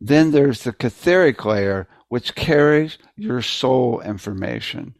Then 0.00 0.30
there's 0.30 0.64
the 0.64 0.72
ketheric 0.72 1.44
layer, 1.44 1.86
which 2.10 2.34
carries 2.34 2.98
your 3.16 3.40
soul 3.40 4.00
information, 4.00 4.96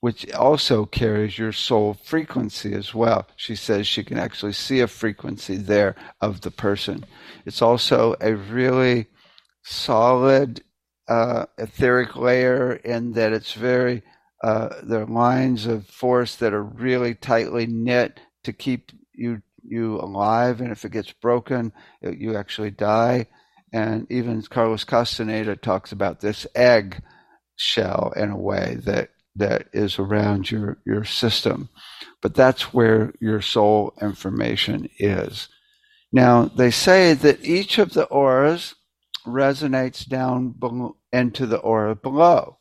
which 0.00 0.32
also 0.32 0.86
carries 0.86 1.38
your 1.38 1.52
soul 1.52 1.92
frequency 1.92 2.72
as 2.72 2.94
well. 2.94 3.28
She 3.36 3.54
says 3.54 3.86
she 3.86 4.02
can 4.02 4.18
actually 4.18 4.54
see 4.54 4.80
a 4.80 4.88
frequency 4.88 5.56
there 5.56 5.94
of 6.22 6.40
the 6.40 6.50
person. 6.50 7.04
It's 7.44 7.60
also 7.60 8.16
a 8.22 8.34
really 8.34 9.08
solid 9.62 10.62
uh, 11.06 11.44
ketheric 11.58 12.16
layer 12.16 12.72
in 12.72 13.12
that 13.12 13.34
it's 13.34 13.52
very, 13.52 14.02
uh, 14.42 14.70
there 14.82 15.02
are 15.02 15.06
lines 15.06 15.66
of 15.66 15.86
force 15.86 16.34
that 16.36 16.54
are 16.54 16.64
really 16.64 17.14
tightly 17.14 17.66
knit 17.66 18.20
to 18.44 18.54
keep 18.54 18.90
you 19.12 19.42
you 19.70 19.96
alive, 20.00 20.62
and 20.62 20.72
if 20.72 20.86
it 20.86 20.92
gets 20.92 21.12
broken, 21.12 21.72
you 22.00 22.34
actually 22.36 22.70
die. 22.70 23.26
And 23.72 24.10
even 24.10 24.42
Carlos 24.42 24.84
Castaneda 24.84 25.56
talks 25.56 25.92
about 25.92 26.20
this 26.20 26.46
egg 26.54 27.02
shell 27.56 28.12
in 28.16 28.30
a 28.30 28.38
way 28.38 28.78
that, 28.84 29.10
that 29.36 29.68
is 29.72 29.98
around 29.98 30.50
your, 30.50 30.78
your 30.86 31.04
system. 31.04 31.68
But 32.22 32.34
that's 32.34 32.72
where 32.72 33.12
your 33.20 33.40
soul 33.40 33.94
information 34.00 34.88
is. 34.98 35.48
Now, 36.12 36.46
they 36.46 36.70
say 36.70 37.12
that 37.14 37.44
each 37.44 37.78
of 37.78 37.92
the 37.92 38.04
auras 38.04 38.74
resonates 39.26 40.06
down 40.06 40.54
into 41.12 41.46
the 41.46 41.58
aura 41.58 41.94
below. 41.94 42.58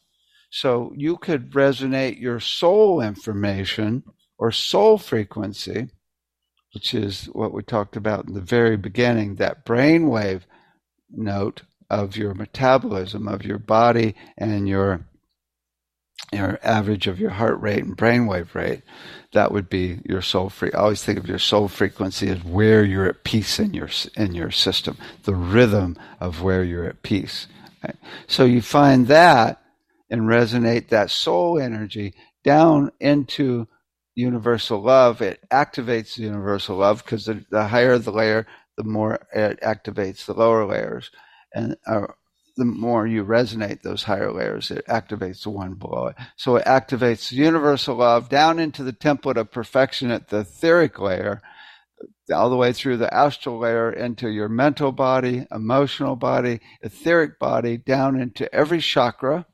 So 0.49 0.93
you 0.95 1.17
could 1.17 1.51
resonate 1.51 2.19
your 2.19 2.39
soul 2.39 3.01
information 3.01 4.03
or 4.37 4.51
soul 4.51 4.97
frequency, 4.97 5.89
which 6.73 6.93
is 6.93 7.25
what 7.31 7.53
we 7.53 7.63
talked 7.63 7.95
about 7.95 8.27
in 8.27 8.33
the 8.33 8.41
very 8.41 8.77
beginning, 8.77 9.35
that 9.35 9.65
brainwave 9.65 10.43
note 11.09 11.63
of 11.89 12.17
your 12.17 12.33
metabolism 12.33 13.27
of 13.27 13.43
your 13.43 13.59
body 13.59 14.15
and 14.37 14.67
your 14.67 15.05
your 16.33 16.59
average 16.61 17.07
of 17.07 17.19
your 17.19 17.29
heart 17.29 17.59
rate 17.61 17.83
and 17.83 17.95
brainwave 17.95 18.53
rate, 18.53 18.81
that 19.33 19.51
would 19.51 19.69
be 19.69 19.99
your 20.03 20.21
soul 20.21 20.49
free. 20.49 20.71
I 20.73 20.79
always 20.79 21.03
think 21.03 21.17
of 21.17 21.27
your 21.27 21.39
soul 21.39 21.67
frequency 21.67 22.27
as 22.29 22.43
where 22.43 22.83
you're 22.83 23.07
at 23.07 23.23
peace 23.23 23.59
in 23.59 23.73
your 23.73 23.89
in 24.15 24.33
your 24.33 24.51
system, 24.51 24.97
the 25.23 25.35
rhythm 25.35 25.97
of 26.19 26.41
where 26.41 26.63
you're 26.63 26.85
at 26.85 27.03
peace. 27.03 27.47
Right? 27.83 27.95
So 28.27 28.43
you 28.45 28.61
find 28.61 29.07
that 29.07 29.61
and 30.09 30.21
resonate 30.23 30.89
that 30.89 31.11
soul 31.11 31.59
energy 31.59 32.13
down 32.43 32.91
into 32.99 33.67
universal 34.15 34.81
love. 34.81 35.21
It 35.21 35.39
activates 35.51 36.17
universal 36.17 36.77
love 36.77 37.03
because 37.03 37.25
the, 37.25 37.45
the 37.49 37.67
higher 37.67 37.97
the 37.97 38.11
layer, 38.11 38.47
the 38.77 38.83
more 38.83 39.19
it 39.33 39.59
activates 39.61 40.25
the 40.25 40.33
lower 40.33 40.65
layers. 40.65 41.11
And 41.53 41.75
uh, 41.85 42.07
the 42.55 42.65
more 42.65 43.05
you 43.05 43.25
resonate 43.25 43.81
those 43.81 44.03
higher 44.03 44.31
layers, 44.31 44.71
it 44.71 44.85
activates 44.87 45.43
the 45.43 45.49
one 45.49 45.73
below 45.73 46.07
it. 46.07 46.15
So 46.35 46.55
it 46.55 46.65
activates 46.65 47.31
universal 47.31 47.95
love 47.95 48.29
down 48.29 48.59
into 48.59 48.83
the 48.83 48.93
template 48.93 49.37
of 49.37 49.51
perfection 49.51 50.11
at 50.11 50.29
the 50.29 50.39
etheric 50.39 50.99
layer, 50.99 51.41
all 52.33 52.49
the 52.49 52.57
way 52.57 52.73
through 52.73 52.97
the 52.97 53.13
astral 53.13 53.59
layer 53.59 53.91
into 53.91 54.29
your 54.29 54.49
mental 54.49 54.91
body, 54.91 55.47
emotional 55.51 56.15
body, 56.15 56.59
etheric 56.81 57.39
body, 57.39 57.77
down 57.77 58.19
into 58.19 58.53
every 58.53 58.79
chakra, 58.79 59.45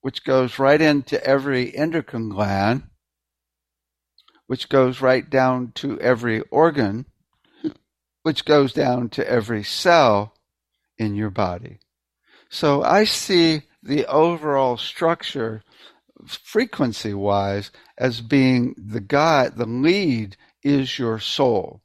which 0.00 0.24
goes 0.24 0.58
right 0.58 0.80
into 0.80 1.22
every 1.24 1.76
endocrine 1.76 2.28
gland, 2.28 2.84
which 4.46 4.68
goes 4.68 5.00
right 5.00 5.28
down 5.28 5.72
to 5.74 6.00
every 6.00 6.40
organ 6.50 7.06
which 8.24 8.46
goes 8.46 8.72
down 8.72 9.10
to 9.10 9.30
every 9.30 9.62
cell 9.62 10.34
in 10.96 11.14
your 11.14 11.30
body. 11.30 11.78
So 12.48 12.82
I 12.82 13.04
see 13.04 13.62
the 13.82 14.06
overall 14.06 14.78
structure 14.78 15.62
frequency 16.26 17.12
wise 17.12 17.70
as 17.98 18.22
being 18.22 18.74
the 18.78 19.00
guide, 19.00 19.56
the 19.56 19.66
lead 19.66 20.36
is 20.62 20.98
your 20.98 21.18
soul. 21.18 21.82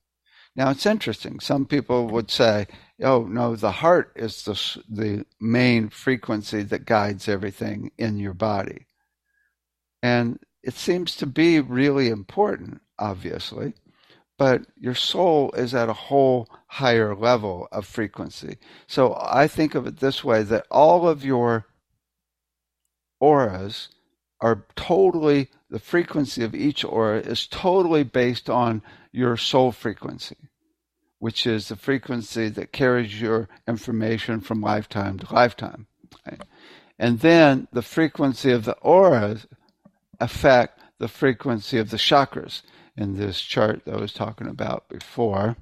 Now 0.55 0.69
it's 0.69 0.85
interesting. 0.85 1.41
Some 1.41 1.65
people 1.65 2.07
would 2.07 2.31
say, 2.31 2.67
"Oh 3.01 3.25
no, 3.25 3.57
the 3.57 3.71
heart 3.73 4.13
is 4.15 4.43
the 4.43 4.55
the 4.89 5.25
main 5.41 5.89
frequency 5.89 6.63
that 6.63 6.85
guides 6.85 7.27
everything 7.27 7.91
in 7.97 8.17
your 8.17 8.33
body," 8.33 8.87
and 10.01 10.39
it 10.63 10.75
seems 10.75 11.15
to 11.17 11.25
be 11.25 11.59
really 11.59 12.07
important, 12.07 12.81
obviously. 12.97 13.73
But 14.39 14.67
your 14.79 14.95
soul 14.95 15.51
is 15.51 15.75
at 15.75 15.89
a 15.89 15.93
whole 16.07 16.47
higher 16.67 17.13
level 17.13 17.67
of 17.73 17.85
frequency. 17.85 18.57
So 18.87 19.15
I 19.21 19.47
think 19.47 19.75
of 19.75 19.85
it 19.85 19.99
this 19.99 20.23
way: 20.23 20.43
that 20.43 20.65
all 20.71 21.07
of 21.07 21.25
your 21.25 21.65
auras 23.19 23.89
are 24.39 24.65
totally 24.77 25.49
the 25.69 25.79
frequency 25.79 26.41
of 26.43 26.55
each 26.55 26.85
aura 26.85 27.19
is 27.19 27.45
totally 27.45 28.03
based 28.03 28.49
on 28.49 28.81
your 29.11 29.35
soul 29.35 29.73
frequency, 29.73 30.37
which 31.19 31.45
is 31.45 31.67
the 31.67 31.75
frequency 31.75 32.47
that 32.47 32.71
carries 32.71 33.19
your 33.21 33.49
information 33.67 34.39
from 34.39 34.61
lifetime 34.61 35.19
to 35.19 35.33
lifetime. 35.33 35.85
Right? 36.25 36.41
And 36.97 37.19
then 37.19 37.67
the 37.73 37.81
frequency 37.81 38.51
of 38.51 38.63
the 38.63 38.77
auras 38.77 39.47
affect 40.19 40.79
the 40.97 41.09
frequency 41.09 41.77
of 41.77 41.89
the 41.89 41.97
chakras 41.97 42.61
in 42.99 43.15
this 43.15 43.39
chart 43.39 43.85
that 43.85 43.95
I 43.95 43.99
was 43.99 44.11
talking 44.11 44.47
about 44.47 44.89
before 44.89 45.55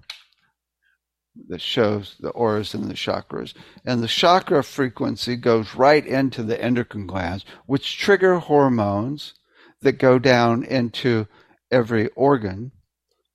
that 1.49 1.61
shows 1.61 2.15
the 2.19 2.31
auras 2.31 2.73
and 2.73 2.85
the 2.89 2.95
chakras. 2.95 3.53
And 3.85 4.01
the 4.01 4.07
chakra 4.07 4.63
frequency 4.63 5.35
goes 5.35 5.75
right 5.75 6.05
into 6.05 6.41
the 6.41 6.59
endocrine 6.59 7.05
glands, 7.05 7.45
which 7.67 7.99
trigger 7.99 8.39
hormones 8.39 9.35
that 9.81 9.99
go 9.99 10.17
down 10.17 10.63
into 10.63 11.27
every 11.69 12.07
organ, 12.15 12.71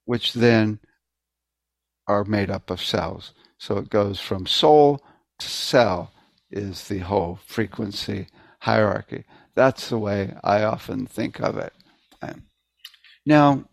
which 0.05 0.32
then 0.32 0.80
are 2.09 2.24
made 2.24 2.50
up 2.50 2.70
of 2.70 2.82
cells. 2.82 3.32
So 3.57 3.76
it 3.76 3.88
goes 3.88 4.18
from 4.18 4.46
soul 4.46 5.00
to 5.38 5.46
cell, 5.46 6.12
is 6.50 6.88
the 6.88 6.98
whole 6.98 7.38
frequency 7.46 8.26
hierarchy. 8.59 9.24
That's 9.55 9.88
the 9.90 9.98
way 9.98 10.34
I 10.42 10.64
often 10.64 11.07
think 11.07 11.40
of 11.40 11.57
it. 11.57 11.72
Now, 13.24 13.64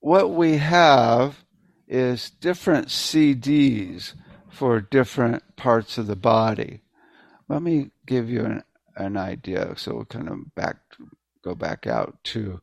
what 0.00 0.30
we 0.30 0.58
have 0.58 1.44
is 1.88 2.30
different 2.30 2.88
CDs 2.88 4.14
for 4.50 4.80
different 4.80 5.56
parts 5.56 5.98
of 5.98 6.06
the 6.06 6.16
body. 6.16 6.82
Let 7.48 7.62
me 7.62 7.90
give 8.06 8.28
you 8.30 8.44
an, 8.44 8.64
an 8.96 9.16
idea. 9.16 9.74
So 9.76 9.94
we'll 9.94 10.04
kind 10.04 10.28
of 10.28 10.54
back 10.54 10.76
go 11.44 11.54
back 11.54 11.86
out 11.86 12.18
to 12.24 12.60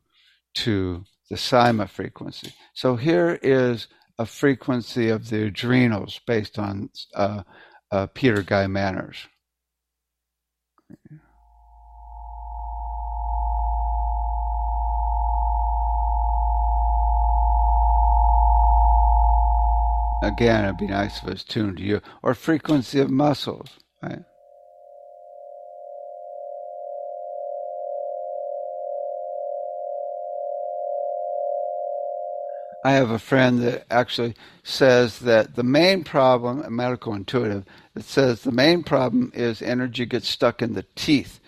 to 0.56 1.04
the 1.30 1.36
Cyma 1.36 1.90
frequency. 1.90 2.54
So 2.74 2.96
here 2.96 3.40
is 3.42 3.88
a 4.20 4.26
frequency 4.26 5.10
of 5.10 5.30
the 5.30 5.46
adrenals 5.48 6.20
based 6.28 6.60
on 6.60 6.90
uh, 7.16 7.44
uh, 7.92 8.08
Peter 8.14 8.44
Guy 8.44 8.68
Manners. 8.68 9.28
Again, 20.34 20.66
it'd 20.66 20.78
be 20.78 20.88
nice 20.88 21.18
if 21.18 21.26
it 21.26 21.30
was 21.30 21.44
tuned 21.44 21.78
to 21.78 21.84
you. 21.84 22.02
Or 22.24 22.34
frequency 22.34 23.00
of 23.00 23.12
muscles, 23.12 23.70
right? 24.02 24.24
I 32.84 32.94
have 32.94 33.12
a 33.12 33.20
friend 33.20 33.62
that 33.62 33.86
actually 33.92 34.34
says 34.64 35.20
that 35.20 35.56
the 35.56 35.64
main 35.64 36.04
problem, 36.04 36.64
a 36.64 36.70
medical 36.72 37.14
intuitive, 37.14 37.64
that 37.94 38.04
says 38.04 38.42
the 38.42 38.52
main 38.52 38.84
problem 38.84 39.32
is 39.36 39.62
energy 39.62 40.06
gets 40.06 40.28
stuck 40.28 40.64
in 40.64 40.74
the 40.74 40.86
teeth 40.96 41.40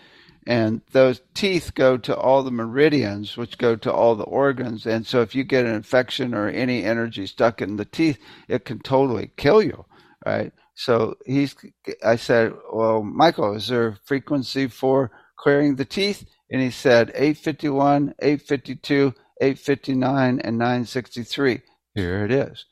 and 0.46 0.80
those 0.92 1.20
teeth 1.34 1.72
go 1.74 1.96
to 1.98 2.16
all 2.16 2.42
the 2.42 2.50
meridians, 2.50 3.36
which 3.36 3.58
go 3.58 3.74
to 3.76 3.92
all 3.92 4.14
the 4.14 4.24
organs. 4.24 4.86
And 4.86 5.06
so, 5.06 5.20
if 5.22 5.34
you 5.34 5.44
get 5.44 5.66
an 5.66 5.74
infection 5.74 6.34
or 6.34 6.48
any 6.48 6.84
energy 6.84 7.26
stuck 7.26 7.60
in 7.60 7.76
the 7.76 7.84
teeth, 7.84 8.18
it 8.48 8.64
can 8.64 8.78
totally 8.78 9.32
kill 9.36 9.62
you, 9.62 9.84
right? 10.24 10.52
So 10.74 11.16
he's. 11.24 11.56
I 12.04 12.16
said, 12.16 12.52
"Well, 12.72 13.02
Michael, 13.02 13.54
is 13.54 13.68
there 13.68 13.88
a 13.88 13.98
frequency 14.04 14.68
for 14.68 15.10
clearing 15.38 15.76
the 15.76 15.84
teeth?" 15.84 16.24
And 16.50 16.60
he 16.60 16.70
said, 16.70 17.10
"851, 17.14 18.14
852, 18.20 19.14
859, 19.40 20.40
and 20.40 20.58
963." 20.58 21.62
Here 21.94 22.24
it 22.24 22.30
is. 22.30 22.66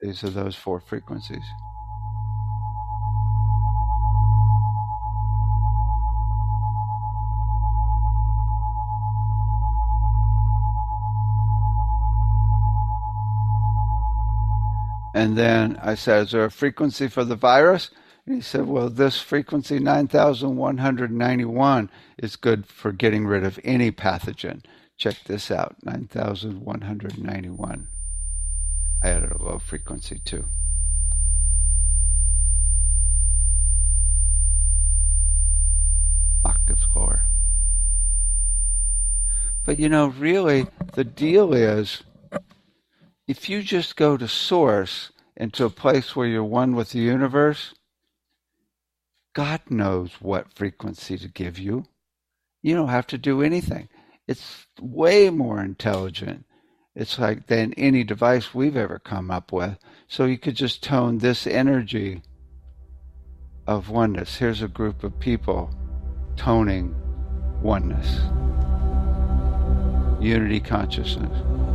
These 0.00 0.24
are 0.24 0.30
those 0.30 0.56
four 0.56 0.80
frequencies. 0.80 1.44
And 15.18 15.36
then 15.36 15.78
I 15.82 15.96
said, 15.96 16.26
Is 16.26 16.30
there 16.30 16.44
a 16.44 16.50
frequency 16.50 17.08
for 17.08 17.24
the 17.24 17.34
virus? 17.34 17.90
And 18.24 18.36
he 18.36 18.40
said, 18.40 18.68
Well, 18.68 18.88
this 18.88 19.20
frequency 19.20 19.80
9191 19.80 21.90
is 22.18 22.36
good 22.36 22.66
for 22.66 22.92
getting 22.92 23.26
rid 23.26 23.42
of 23.42 23.58
any 23.64 23.90
pathogen. 23.90 24.62
Check 24.96 25.24
this 25.24 25.50
out 25.50 25.74
9191. 25.82 27.88
I 29.02 29.08
added 29.08 29.32
a 29.32 29.42
low 29.42 29.58
frequency 29.58 30.20
too. 30.24 30.44
Octaves 36.44 36.86
lower. 36.94 37.24
But 39.66 39.80
you 39.80 39.88
know, 39.88 40.06
really, 40.06 40.68
the 40.92 41.02
deal 41.02 41.52
is 41.52 42.04
if 43.28 43.50
you 43.50 43.62
just 43.62 43.94
go 43.94 44.16
to 44.16 44.26
source 44.26 45.12
into 45.36 45.66
a 45.66 45.70
place 45.70 46.16
where 46.16 46.26
you're 46.26 46.42
one 46.42 46.74
with 46.74 46.90
the 46.90 46.98
universe, 46.98 47.74
God 49.34 49.60
knows 49.68 50.12
what 50.18 50.54
frequency 50.54 51.18
to 51.18 51.28
give 51.28 51.58
you. 51.58 51.84
You 52.62 52.74
don't 52.74 52.88
have 52.88 53.06
to 53.08 53.18
do 53.18 53.42
anything. 53.42 53.88
It's 54.26 54.66
way 54.80 55.28
more 55.28 55.62
intelligent. 55.62 56.46
It's 56.96 57.18
like 57.18 57.46
than 57.46 57.74
any 57.74 58.02
device 58.02 58.54
we've 58.54 58.76
ever 58.76 58.98
come 58.98 59.30
up 59.30 59.52
with. 59.52 59.78
So 60.08 60.24
you 60.24 60.38
could 60.38 60.56
just 60.56 60.82
tone 60.82 61.18
this 61.18 61.46
energy 61.46 62.22
of 63.66 63.90
oneness. 63.90 64.38
Here's 64.38 64.62
a 64.62 64.68
group 64.68 65.04
of 65.04 65.20
people 65.20 65.70
toning 66.36 66.96
oneness, 67.62 68.20
unity 70.20 70.60
consciousness. 70.60 71.67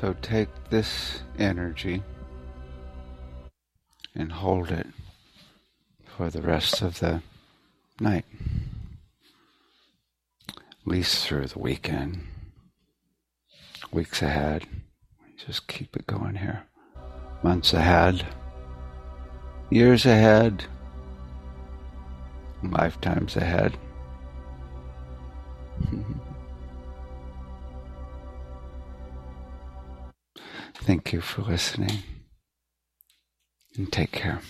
So 0.00 0.14
take 0.22 0.48
this 0.70 1.22
energy 1.40 2.04
and 4.14 4.30
hold 4.30 4.70
it 4.70 4.86
for 6.04 6.30
the 6.30 6.40
rest 6.40 6.82
of 6.82 7.00
the 7.00 7.20
night, 7.98 8.24
at 10.48 10.86
least 10.86 11.26
through 11.26 11.46
the 11.46 11.58
weekend, 11.58 12.20
weeks 13.90 14.22
ahead. 14.22 14.66
Just 15.36 15.66
keep 15.66 15.96
it 15.96 16.06
going 16.06 16.36
here. 16.36 16.62
Months 17.42 17.72
ahead, 17.72 18.24
years 19.68 20.06
ahead, 20.06 20.64
lifetimes 22.62 23.34
ahead. 23.34 23.76
Thank 30.88 31.12
you 31.12 31.20
for 31.20 31.42
listening 31.42 32.02
and 33.76 33.92
take 33.92 34.10
care. 34.10 34.40